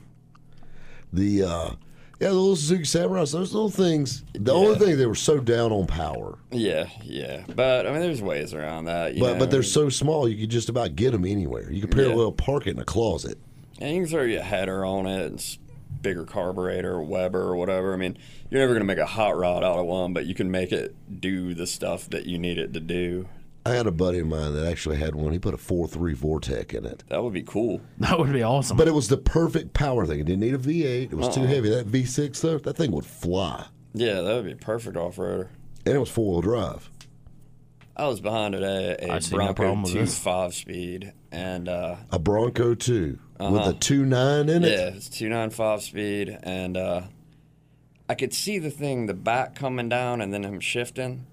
[1.13, 1.69] The uh,
[2.19, 3.31] yeah, the little Suzuki Samurais.
[3.31, 4.23] Those little things.
[4.33, 7.43] The only thing they were so down on power, yeah, yeah.
[7.55, 9.15] But I mean, there's ways around that.
[9.15, 9.39] You but know?
[9.39, 11.71] but they're so small you could just about get them anywhere.
[11.71, 13.37] You could parallel park it in a closet.
[13.79, 15.57] And you can throw your header on it, and
[16.01, 17.93] bigger carburetor, Weber or whatever.
[17.93, 18.17] I mean,
[18.49, 20.71] you're never going to make a hot rod out of one, but you can make
[20.71, 23.27] it do the stuff that you need it to do.
[23.65, 25.31] I had a buddy of mine that actually had one.
[25.33, 27.03] He put a four three Vortec in it.
[27.09, 27.81] That would be cool.
[27.99, 28.75] That would be awesome.
[28.77, 30.19] But it was the perfect power thing.
[30.19, 31.11] It didn't need a V8.
[31.11, 31.33] It was Uh-uh.
[31.35, 31.69] too heavy.
[31.69, 35.49] That V6 though, that thing would fly, Yeah, that would be perfect off roader.
[35.85, 36.89] and it was four wheel drive.
[37.95, 40.17] I was behind today I a see no Bronco problem with two this.
[40.17, 44.71] five speed, and uh, A Bronco 2 with a two nine in it.
[44.71, 47.01] yeah, it's two nine five speed, and uh,
[48.09, 51.27] I could see the thing, the back coming down, and then him shifting,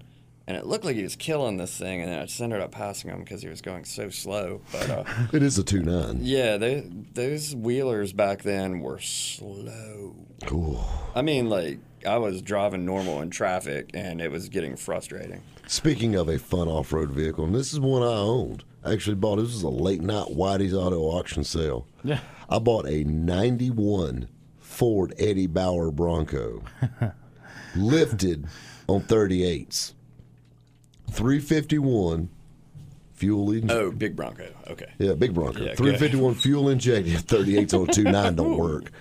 [0.49, 2.71] and it looked like he was killing this thing, and then I just ended up
[2.71, 4.61] passing him because he was going so slow.
[4.71, 6.17] But uh, It is a two nine.
[6.21, 10.15] yeah, they, those wheelers back then were slow.
[10.45, 10.83] Cool.
[11.15, 15.41] I mean, like I was driving normal in traffic, and it was getting frustrating.
[15.67, 18.63] Speaking of a fun off road vehicle, and this is one I owned.
[18.83, 21.85] I actually bought this was a late night Whitey's auto auction sale.
[22.03, 22.21] yeah.
[22.49, 26.63] I bought a ninety one Ford Eddie Bauer Bronco.
[27.75, 28.47] lifted
[28.87, 29.45] on thirty
[31.09, 31.17] eights.
[31.17, 32.29] Three fifty one
[33.13, 33.77] fuel injected.
[33.77, 34.47] Oh, big Bronco.
[34.69, 34.91] Okay.
[34.97, 35.61] Yeah, big Bronco.
[35.61, 37.19] Yeah, Three fifty one fuel injected.
[37.19, 38.91] Thirty eight on two nine don't work.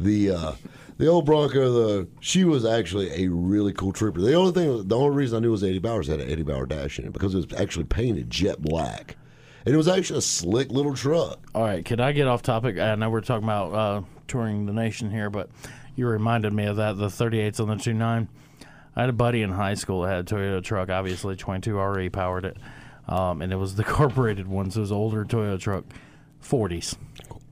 [0.00, 0.52] The uh,
[0.98, 4.20] the old Bronco, the she was actually a really cool trooper.
[4.20, 6.42] The only thing, the only reason I knew it was Eddie Bauers had an Eddie
[6.42, 9.16] Bauer dash in it because it was actually painted jet black,
[9.66, 11.38] and it was actually a slick little truck.
[11.54, 12.78] All right, could I get off topic?
[12.78, 15.50] I know we're talking about uh, touring the nation here, but
[15.96, 18.28] you reminded me of that the 38s on the 29.
[18.96, 22.08] I had a buddy in high school that had a Toyota truck, obviously 22 RE
[22.08, 22.56] powered it,
[23.08, 25.84] um, and it was the carbureted one, so it was an older Toyota truck,
[26.42, 26.96] 40s.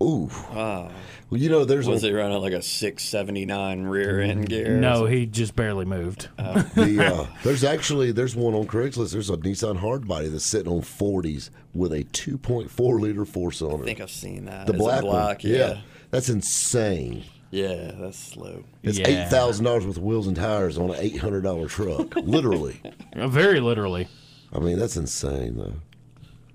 [0.02, 0.90] Ooh, Wow.
[1.30, 4.76] well, you know, there's Was a, he running like a 679 rear end gear?
[4.78, 6.28] No, he just barely moved.
[6.36, 9.12] the uh, there's actually there's one on Craigslist.
[9.12, 13.84] There's a Nissan hardbody that's sitting on 40s with a 2.4 liter four cylinder.
[13.84, 14.66] I think I've seen that.
[14.66, 15.80] the black, black, one, yeah.
[16.10, 17.22] that's insane.
[17.54, 18.64] Yeah, that's slow.
[18.82, 19.06] It's Yeah.
[19.08, 22.16] eight thousand dollars worth of wheels and tires on an eight hundred dollar truck.
[22.16, 22.80] Literally.
[23.14, 24.08] Uh, Very literally.
[24.52, 25.74] I mean, that's insane though.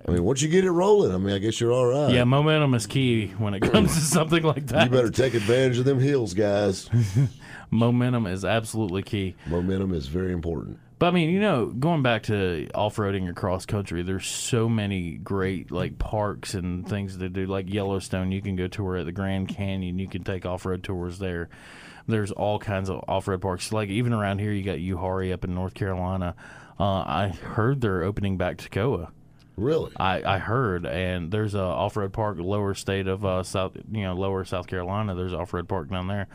[0.07, 2.12] I mean, once you get it rolling, I mean, I guess you're all right.
[2.13, 4.85] Yeah, momentum is key when it comes to something like that.
[4.85, 6.89] You better take advantage of them hills, guys.
[7.71, 9.35] Momentum is absolutely key.
[9.47, 10.79] Momentum is very important.
[10.99, 15.71] But I mean, you know, going back to off-roading across country, there's so many great
[15.71, 17.45] like parks and things to do.
[17.45, 19.97] Like Yellowstone, you can go tour at the Grand Canyon.
[19.97, 21.47] You can take off-road tours there.
[22.05, 23.71] There's all kinds of off-road parks.
[23.71, 26.35] Like even around here, you got Uwharrie up in North Carolina.
[26.77, 29.09] Uh, I heard they're opening back Toccoa.
[29.60, 29.91] Really?
[29.98, 34.13] I, I heard, and there's a off-road park lower state of uh, South, you know,
[34.13, 35.15] lower South Carolina.
[35.15, 36.28] There's off-road park down there.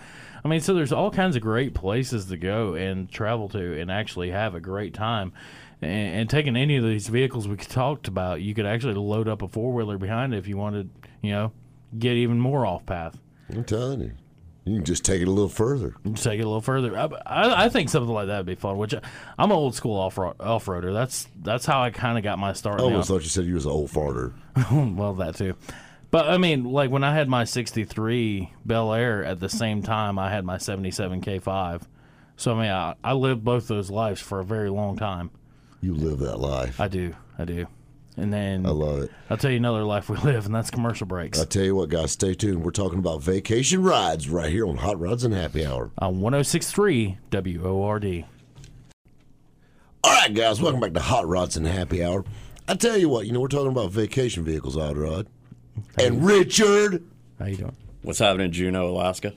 [0.44, 3.90] I mean, so there's all kinds of great places to go and travel to, and
[3.90, 5.32] actually have a great time.
[5.80, 9.42] And, and taking any of these vehicles we talked about, you could actually load up
[9.42, 10.90] a four-wheeler behind it if you wanted,
[11.22, 11.52] you know,
[11.98, 13.18] get even more off-path.
[13.50, 14.12] I'm telling you.
[14.64, 15.94] You can just take it a little further.
[16.14, 16.96] Take it a little further.
[16.96, 18.78] I, I, I think something like that would be fun.
[18.78, 19.00] Which I,
[19.38, 20.92] I'm an old school off off roader.
[20.92, 22.80] That's that's how I kind of got my start.
[22.80, 22.90] I now.
[22.90, 24.32] almost thought you said you was an old farter.
[24.96, 25.54] well, that too.
[26.10, 30.18] But I mean, like when I had my '63 Bel Air at the same time,
[30.18, 31.82] I had my '77 K5.
[32.36, 35.30] So I mean, I, I lived both those lives for a very long time.
[35.82, 36.80] You live that life.
[36.80, 37.66] I do, I do.
[38.16, 39.10] And then I love it.
[39.28, 41.88] I'll tell you another life we live, and that's commercial breaks I tell you what,
[41.88, 42.64] guys, stay tuned.
[42.64, 45.90] We're talking about vacation rides right here on Hot Rods and Happy Hour.
[45.98, 47.16] on 106.3
[47.60, 48.24] WORD.
[50.04, 52.24] All right, guys, welcome back to Hot Rods and Happy Hour.
[52.68, 55.26] I tell you what, you know, we're talking about vacation vehicles, Odd Rod.
[55.98, 57.02] And Richard,
[57.38, 57.76] How you doing?
[58.02, 59.32] What's happening in Juneau, Alaska?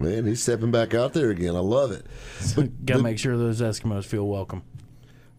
[0.00, 1.54] man, he's stepping back out there again.
[1.54, 2.06] I love it.
[2.56, 4.62] But Got to the- make sure those Eskimos feel welcome.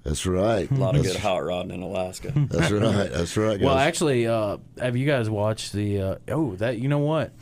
[0.05, 0.69] That's right.
[0.69, 2.31] A lot of that's, good hot rodding in Alaska.
[2.35, 3.11] That's right.
[3.11, 3.65] That's right, guys.
[3.65, 5.99] Well, actually, uh, have you guys watched the?
[5.99, 7.33] Uh, oh, that you know what?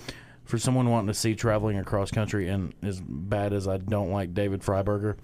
[0.46, 4.34] For someone wanting to see traveling across country, and as bad as I don't like
[4.34, 5.18] David Freiberger,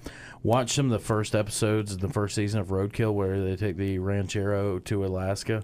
[0.44, 3.78] watch some of the first episodes of the first season of Roadkill, where they take
[3.78, 5.64] the Ranchero to Alaska.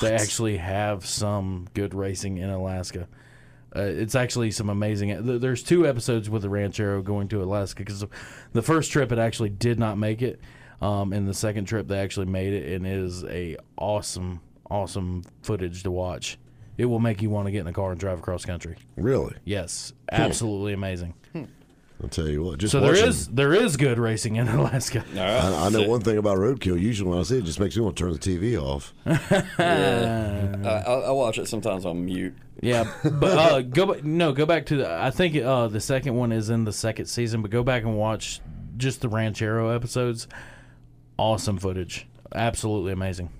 [0.00, 3.06] They actually have some good racing in Alaska.
[3.74, 5.38] Uh, it's actually some amazing.
[5.38, 8.04] There's two episodes with the Ranchero going to Alaska because
[8.52, 10.40] the first trip it actually did not make it,
[10.82, 14.40] um, and the second trip they actually made it, and it is a awesome,
[14.70, 16.38] awesome footage to watch.
[16.76, 18.76] It will make you want to get in a car and drive across country.
[18.96, 21.14] really, Yes, absolutely amazing.
[22.02, 22.58] I'll tell you what.
[22.58, 25.04] Just So there watching- is there is good racing in Alaska.
[25.14, 25.28] All right.
[25.44, 26.80] I, I know one thing about roadkill.
[26.80, 28.92] Usually, when I see it, it just makes me want to turn the TV off.
[29.58, 30.56] Yeah.
[30.64, 32.34] I, I, I watch it sometimes on mute.
[32.60, 34.04] Yeah, but uh, go back.
[34.04, 34.90] No, go back to the.
[34.90, 37.96] I think uh, the second one is in the second season, but go back and
[37.96, 38.40] watch
[38.76, 40.26] just the Ranchero episodes.
[41.18, 43.30] Awesome footage, absolutely amazing.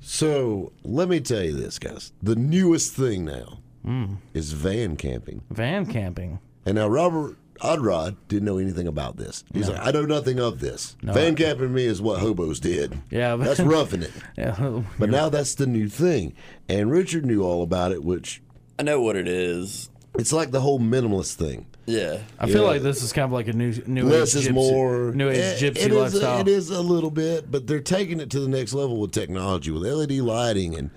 [0.00, 2.12] So let me tell you this, guys.
[2.22, 4.14] The newest thing now Hmm.
[4.32, 5.42] is van camping.
[5.50, 6.38] Van camping.
[6.64, 9.44] And now Robert Odrod didn't know anything about this.
[9.52, 10.96] He's like, I know nothing of this.
[11.02, 12.98] van camping to me is what hobos did.
[13.10, 14.12] Yeah, That's roughing it.
[14.36, 16.34] Yeah, But now that's the new thing.
[16.68, 18.42] And Richard knew all about it, which
[18.78, 19.88] I know what it is.
[20.18, 21.66] It's like the whole minimalist thing.
[21.86, 22.20] Yeah.
[22.38, 22.68] I feel Yeah.
[22.68, 25.12] like this is kind of like a new new Less age is gypsy, more.
[25.12, 26.40] new age It- gypsy it is a- lifestyle.
[26.40, 29.70] it is a little bit, but they're taking it to the next level with technology,
[29.70, 30.90] with LED lighting and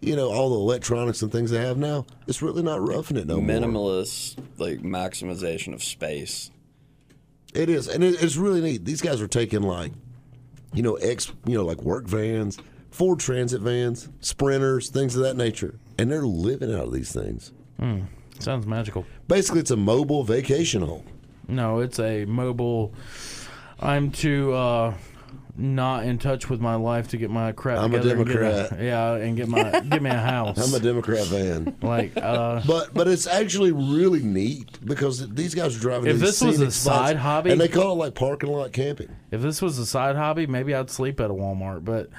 [0.00, 2.06] you know all the electronics and things they have now.
[2.26, 3.46] It's really not roughing it no more.
[3.54, 6.50] Minimalist, like maximization of space.
[7.52, 8.84] It is, and it, it's really neat.
[8.84, 9.92] These guys are taking like,
[10.72, 12.56] you know, ex, you know, like work vans,
[12.92, 17.52] Ford Transit vans, Sprinters, things of that nature, and they're living out of these things.
[17.78, 18.02] Hmm.
[18.40, 19.06] Sounds magical.
[19.28, 21.04] Basically, it's a mobile vacation home.
[21.48, 22.92] No, it's a mobile.
[23.78, 24.94] I'm too uh,
[25.56, 28.16] not in touch with my life to get my crap I'm a together.
[28.20, 28.80] and get Democrat.
[28.82, 30.58] yeah, and get my get me a house.
[30.58, 31.76] I'm a Democrat van.
[31.82, 36.06] like uh, But but it's actually really neat because these guys are driving.
[36.10, 38.50] If these this was scenic a spots, side hobby- and they call it like parking
[38.50, 39.08] lot camping.
[39.30, 41.84] if this was a side hobby, maybe I'd sleep at a Walmart.
[41.84, 42.10] But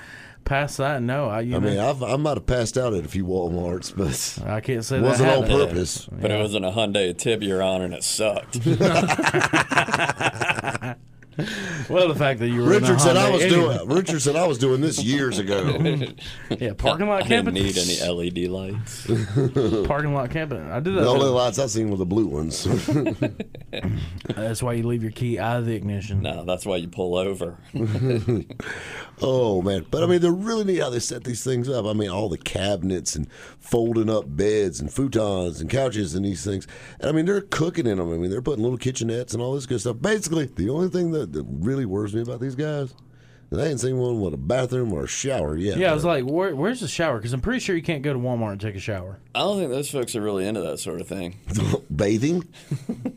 [0.45, 1.27] past that, no.
[1.29, 3.95] I you I know mean, I've, I might have passed out at a few WalMarts,
[3.95, 5.69] but I can't say it that wasn't on happened.
[5.69, 6.05] purpose.
[6.11, 8.55] But it wasn't a Hyundai Tiburon and it sucked.
[11.91, 13.77] Well, the fact that you were in a Richard said I was anyway.
[13.77, 13.87] doing.
[13.97, 15.77] Richard said I was doing this years ago.
[16.59, 17.53] yeah parking lot I didn't camping.
[17.53, 19.07] need any LED lights.
[19.87, 20.61] parking lot camping.
[20.71, 21.01] I did that.
[21.01, 22.63] The only lights I've seen were the blue ones.
[24.35, 26.21] That's why you leave your key out of the ignition.
[26.21, 27.57] No, that's why you pull over.
[29.21, 29.85] oh man!
[29.91, 31.85] But I mean, they're really neat how they set these things up.
[31.85, 33.27] I mean, all the cabinets and
[33.59, 36.67] folding up beds and futons and couches and these things.
[36.99, 38.11] And I mean, they're cooking in them.
[38.13, 39.97] I mean, they're putting little kitchenettes and all this good stuff.
[40.01, 41.45] Basically, the only thing that, that
[41.81, 42.93] really worries me about these guys,
[43.51, 45.77] they ain't seen one with a bathroom or a shower yet.
[45.77, 48.13] Yeah, I was like, Where, "Where's the shower?" Because I'm pretty sure you can't go
[48.13, 49.19] to Walmart and take a shower.
[49.35, 51.35] I don't think those folks are really into that sort of thing.
[51.93, 52.47] bathing.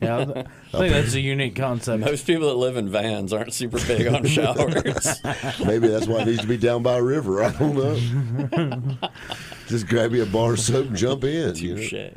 [0.03, 2.05] Yeah, I th- I think that's a unique concept.
[2.05, 5.21] Most people that live in vans aren't super big on showers.
[5.65, 7.45] Maybe that's why it needs to be down by a river.
[7.45, 9.09] I don't know.
[9.69, 11.55] Just grab you a bar of soap and jump in.
[11.57, 11.81] you know?
[11.81, 12.11] Touche.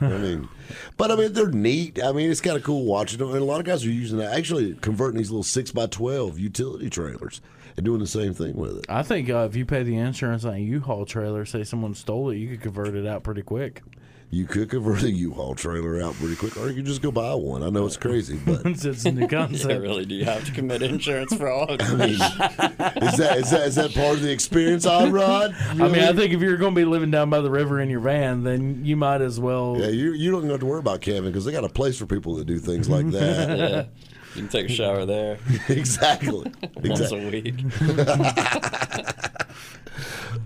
[0.00, 0.48] I mean,
[0.96, 2.02] but I mean, they're neat.
[2.02, 3.30] I mean, it's kind of cool watching them.
[3.30, 6.38] And a lot of guys are using that, actually converting these little six by twelve
[6.38, 7.40] utility trailers
[7.76, 8.86] and doing the same thing with it.
[8.88, 12.30] I think uh, if you pay the insurance on a U-Haul trailer, say someone stole
[12.30, 13.82] it, you could convert it out pretty quick.
[14.32, 17.34] You could convert a U-Haul trailer out pretty quick, or you could just go buy
[17.34, 17.64] one.
[17.64, 19.80] I know it's crazy, but it's it's a new Yeah, concept.
[19.82, 21.82] really, do you have to commit insurance fraud?
[21.82, 25.52] I mean, is that is that is that part of the experience, Odd Rod?
[25.70, 27.90] I mean, I think if you're going to be living down by the river in
[27.90, 29.76] your van, then you might as well.
[29.78, 32.06] Yeah, you you don't have to worry about camping because they got a place for
[32.06, 33.58] people that do things like that.
[33.58, 33.84] yeah.
[34.36, 35.38] You can take a shower there
[35.68, 36.52] exactly.
[36.84, 37.26] once exactly.
[37.26, 37.54] a week.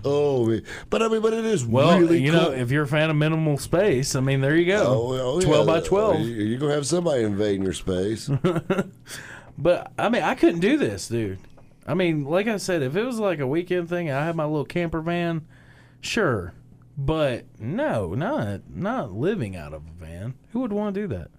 [0.05, 2.41] Oh, but I mean, but it is Well, really you cool.
[2.41, 4.83] know, if you're a fan of minimal space, I mean, there you go.
[4.87, 5.45] Oh, oh, yeah.
[5.47, 6.19] Twelve by twelve.
[6.21, 8.29] You- You're gonna have somebody invading your space.
[9.57, 11.39] But I mean, I couldn't do this, dude.
[11.87, 14.43] I mean, like I said, if it was like a weekend thing, I had my
[14.45, 15.47] little camper van,
[16.01, 16.53] sure.
[16.97, 20.33] But no, not not living out of a van.
[20.51, 21.29] Who would want to do that?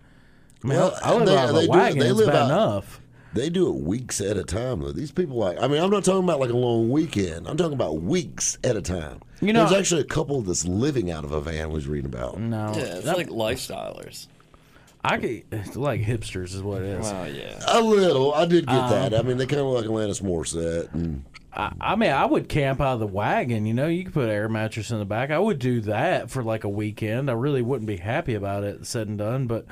[0.65, 1.99] I mean, Well, I, I live they- out of they a do- wagon.
[1.99, 3.01] they it's live bad out- enough.
[3.37, 4.81] They do it weeks at a time.
[4.81, 7.47] Though these people, like, I mean, I'm not talking about like a long weekend.
[7.47, 9.21] I'm talking about weeks at a time.
[9.41, 11.71] You know, there's actually a couple that's living out of a van.
[11.71, 12.41] Was reading about.
[12.41, 14.27] No, Yeah, it's that- like lifestylers.
[15.05, 17.07] I could it's like hipsters is what it is.
[17.09, 17.59] Oh yeah.
[17.69, 18.35] A little.
[18.35, 19.15] I did get Um, that.
[19.15, 20.93] I mean, they kind of like Alanis Morissette.
[20.95, 23.67] And I, I mean, I would camp out of the wagon.
[23.67, 25.31] You know, you could put an air mattress in the back.
[25.31, 27.31] I would do that for like a weekend.
[27.31, 29.67] I really wouldn't be happy about it said and done, but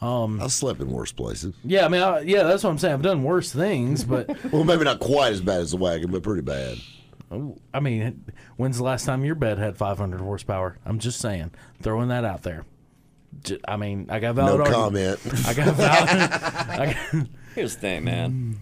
[0.00, 1.54] I slept in worse places.
[1.64, 2.94] yeah, I mean, I, yeah, that's what I'm saying.
[2.94, 6.22] I've done worse things, but Well, maybe not quite as bad as the wagon, but
[6.22, 6.78] pretty bad.
[7.74, 8.24] I mean,
[8.56, 10.78] when's the last time your bed had 500 horsepower?
[10.86, 11.50] I'm just saying,
[11.82, 12.64] throwing that out there.
[13.66, 15.20] I mean, I got valid No argument.
[15.22, 15.46] comment.
[15.46, 16.08] I got valid.
[16.80, 18.60] I got, Here's the thing, man.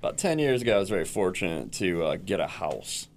[0.00, 3.08] About 10 years ago, I was very fortunate to uh, get a house.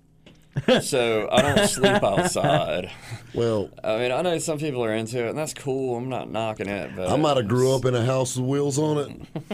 [0.81, 2.91] so I don't sleep outside.
[3.31, 5.95] Well, I mean, I know some people are into it, and that's cool.
[5.97, 8.79] I'm not knocking it, but I might have grew up in a house with wheels
[8.79, 9.45] on it.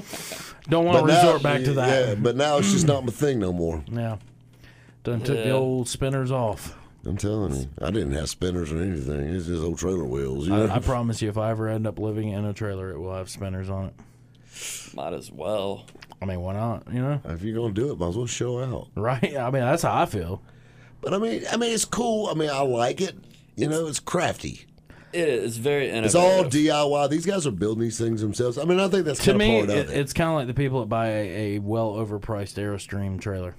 [0.70, 2.08] don't want to now- resort back to that.
[2.08, 3.84] Yeah, but now it's just not my thing no more.
[3.92, 4.16] Yeah.
[5.04, 6.78] Done took the old spinners off.
[7.06, 9.20] I'm telling you, I didn't have spinners or anything.
[9.36, 10.48] It's just old trailer wheels.
[10.48, 10.68] You know?
[10.68, 13.14] I, I promise you, if I ever end up living in a trailer, it will
[13.14, 14.96] have spinners on it.
[14.96, 15.86] might as well.
[16.22, 16.84] I mean, why not?
[16.92, 18.88] You know, if you're gonna do it, might as well show out.
[18.96, 19.36] right?
[19.36, 20.42] I mean, that's how I feel.
[21.06, 22.28] But I mean, I mean, it's cool.
[22.28, 23.16] I mean, I like it.
[23.56, 24.66] You know, it's crafty.
[25.14, 26.06] It is very innovative.
[26.08, 27.10] It's all DIY.
[27.10, 28.58] These guys are building these things themselves.
[28.58, 29.98] I mean, I think that's To kind of me, part of it, it.
[30.00, 33.56] it's kind of like the people that buy a, a well overpriced Airstream trailer.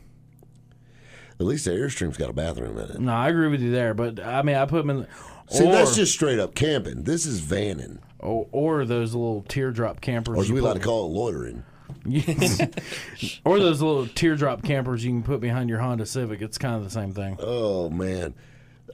[1.39, 3.01] At least the Airstream's got a bathroom in it.
[3.01, 5.07] No, I agree with you there, but I mean, I put them in.
[5.49, 7.05] See, or, that's just straight up camping.
[7.05, 10.37] This is vanning, or, or those little teardrop campers.
[10.37, 11.63] or as we like to call it, loitering.
[13.45, 16.41] or those little teardrop campers you can put behind your Honda Civic.
[16.43, 17.37] It's kind of the same thing.
[17.41, 18.35] Oh man,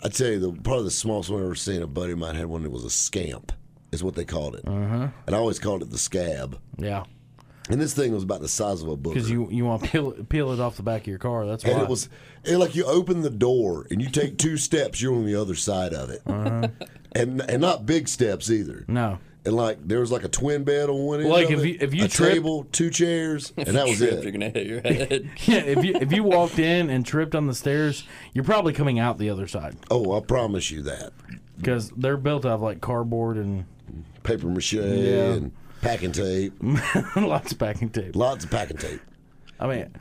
[0.03, 1.83] I tell you, the probably the smallest one I've ever seen.
[1.83, 3.53] A buddy of mine had one that was a scamp,
[3.93, 5.09] is what they called it, uh-huh.
[5.27, 6.59] and I always called it the scab.
[6.79, 7.05] Yeah,
[7.69, 9.15] And this thing was about the size of a book.
[9.15, 11.47] because you you want to peel it- peel it off the back of your car.
[11.47, 11.73] That's why.
[11.73, 12.09] and it was
[12.45, 15.55] it, like you open the door and you take two steps, you're on the other
[15.55, 16.69] side of it, Uh-huh.
[17.15, 18.85] and and not big steps either.
[18.89, 19.19] no.
[19.45, 21.29] And like there was like a twin bed on one end.
[21.29, 24.23] Like, of if you- if you a trip- table, two chairs, and that was Trip,
[24.23, 25.31] You're gonna hit your head.
[25.47, 28.99] Yeah, if you if you walked in and tripped on the stairs, you're probably coming
[29.01, 31.13] out the other side Oh, I promise you that.
[31.57, 33.65] because they're built out of like cardboard and
[34.23, 35.33] Paper mache Yeah.
[35.33, 36.53] and packing tape,
[37.17, 38.15] lots of packing tape.
[38.15, 39.01] lots of packing tape.
[39.59, 39.93] I mean,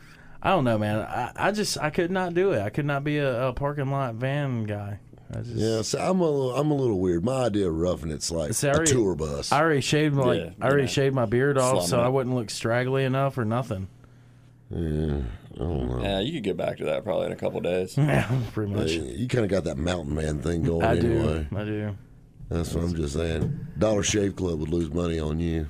[0.44, 1.00] I don't know, man.
[1.00, 2.62] I, I just I could not do it.
[2.62, 5.00] I could not be a, a parking lot van guy.
[5.34, 7.24] I just Yeah, so I'm a little, I'm a little weird.
[7.24, 9.52] My idea of roughing it's like See, I a already- tour bus.
[9.52, 10.88] I already shaved my like Yeah, I already yeah.
[10.90, 12.04] shaved my beard off Slum so it.
[12.04, 13.88] I wouldn't look straggly enough or nothing.
[14.70, 17.98] yeah, you could get back to that probably in a couple days.
[17.98, 18.92] Yeah, pretty much.
[18.92, 21.48] you kind of got that mountain man thing going I anyway.
[21.50, 21.58] do.
[21.58, 21.98] I do.
[22.50, 23.68] That's what I'm just saying.
[23.78, 25.68] Dollar Shave Club would lose money on you.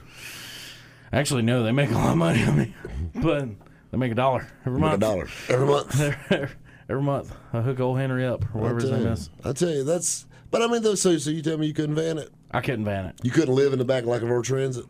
[1.13, 2.73] Actually, no, they make a lot of money on me,
[3.15, 3.47] but
[3.91, 5.99] they make a dollar every Like a dollar every month.
[6.91, 9.29] every month, I hook old Henry up, or whatever I his tell name you, is.
[9.43, 10.25] I tell you, that's.
[10.51, 12.29] But I mean, though, so so you tell me you couldn't van it?
[12.51, 13.15] I couldn't van it.
[13.23, 14.85] You couldn't live in the back like of our transit?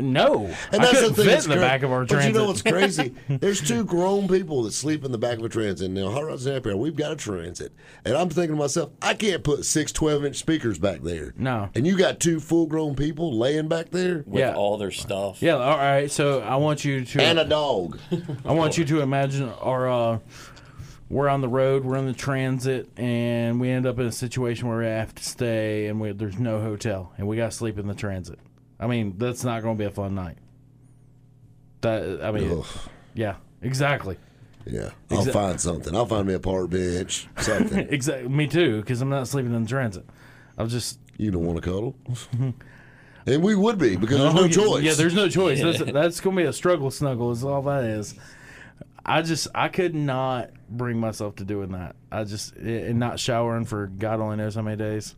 [0.00, 1.24] No, And I that's couldn't the thing.
[1.26, 2.32] fit that's in the cra- back of our but transit.
[2.32, 3.14] you know what's crazy?
[3.28, 5.92] There's two grown people that sleep in the back of a transit.
[5.92, 7.72] Now, Hot Rods and Happy Hour, we've got a transit.
[8.04, 11.34] And I'm thinking to myself, I can't put six 12 inch speakers back there.
[11.36, 11.68] No.
[11.76, 14.56] And you got two full grown people laying back there With Yeah.
[14.56, 15.40] all their stuff.
[15.40, 16.10] yeah, all right.
[16.10, 18.00] So I want you to and a dog.
[18.44, 20.18] I want you to imagine our uh,
[21.12, 24.66] we're on the road, we're in the transit, and we end up in a situation
[24.66, 27.78] where we have to stay, and we, there's no hotel, and we got to sleep
[27.78, 28.38] in the transit.
[28.80, 30.38] I mean, that's not going to be a fun night.
[31.82, 32.66] That I mean, Ugh.
[33.12, 34.16] yeah, exactly,
[34.64, 34.90] Yeah.
[35.10, 35.94] I'll Exa- find something.
[35.94, 37.78] I'll find me a park bench, something.
[37.90, 38.28] exactly.
[38.30, 40.06] Me too, because I'm not sleeping in the transit.
[40.56, 41.94] I'm just you don't want to cuddle?
[43.26, 44.82] and we would be because there's oh, no Oh, choice.
[44.82, 45.60] Yeah, there's no choice.
[45.60, 47.32] That's, that's going to be a struggle snuggle.
[47.32, 48.14] Is all that is.
[49.04, 51.96] I just I could not bring myself to doing that.
[52.10, 55.16] I just eh, and not showering for God only knows how many days.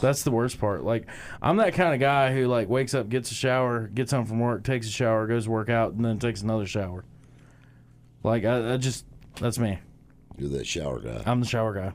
[0.00, 0.82] That's the worst part.
[0.84, 1.06] Like
[1.40, 4.40] I'm that kind of guy who like wakes up, gets a shower, gets home from
[4.40, 7.04] work, takes a shower, goes to work out, and then takes another shower.
[8.24, 9.04] Like I, I just
[9.36, 9.78] that's me.
[10.36, 11.22] You're that shower guy.
[11.24, 11.92] I'm the shower guy.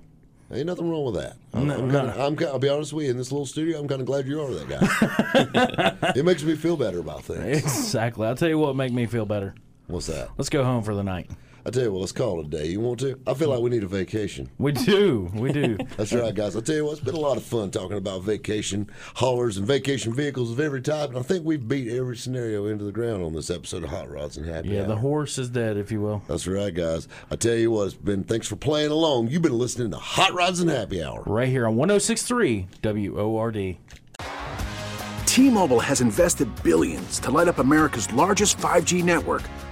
[0.49, 1.35] Ain't nothing wrong with that.
[1.53, 3.11] I'm, No, I'm kinda, I'm, I'll be honest with you.
[3.11, 6.11] In this little studio, I'm kind of glad you are that guy.
[6.15, 7.63] it makes me feel better about things.
[7.63, 8.25] Exactly.
[8.25, 9.55] I'll tell you what make me feel better.
[9.87, 10.29] What's that?
[10.37, 11.29] Let's go home for the night.
[11.65, 12.67] I tell you what, let's call it a day.
[12.67, 13.19] You want to?
[13.27, 14.49] I feel like we need a vacation.
[14.57, 15.29] We do.
[15.33, 15.77] We do.
[15.97, 16.55] That's right, guys.
[16.55, 19.67] I tell you what, it's been a lot of fun talking about vacation haulers and
[19.67, 21.09] vacation vehicles of every type.
[21.09, 24.09] And I think we've beat every scenario into the ground on this episode of Hot
[24.09, 24.87] Rods and Happy Yeah, Hour.
[24.87, 26.21] the horse is dead, if you will.
[26.29, 27.09] That's right, guys.
[27.29, 29.27] I tell you what, it's been thanks for playing along.
[29.27, 31.23] You've been listening to Hot Rods and Happy Hour.
[31.25, 32.67] Right here on 1063
[33.11, 33.75] WORD.
[35.25, 39.43] T-Mobile has invested billions to light up America's largest 5G network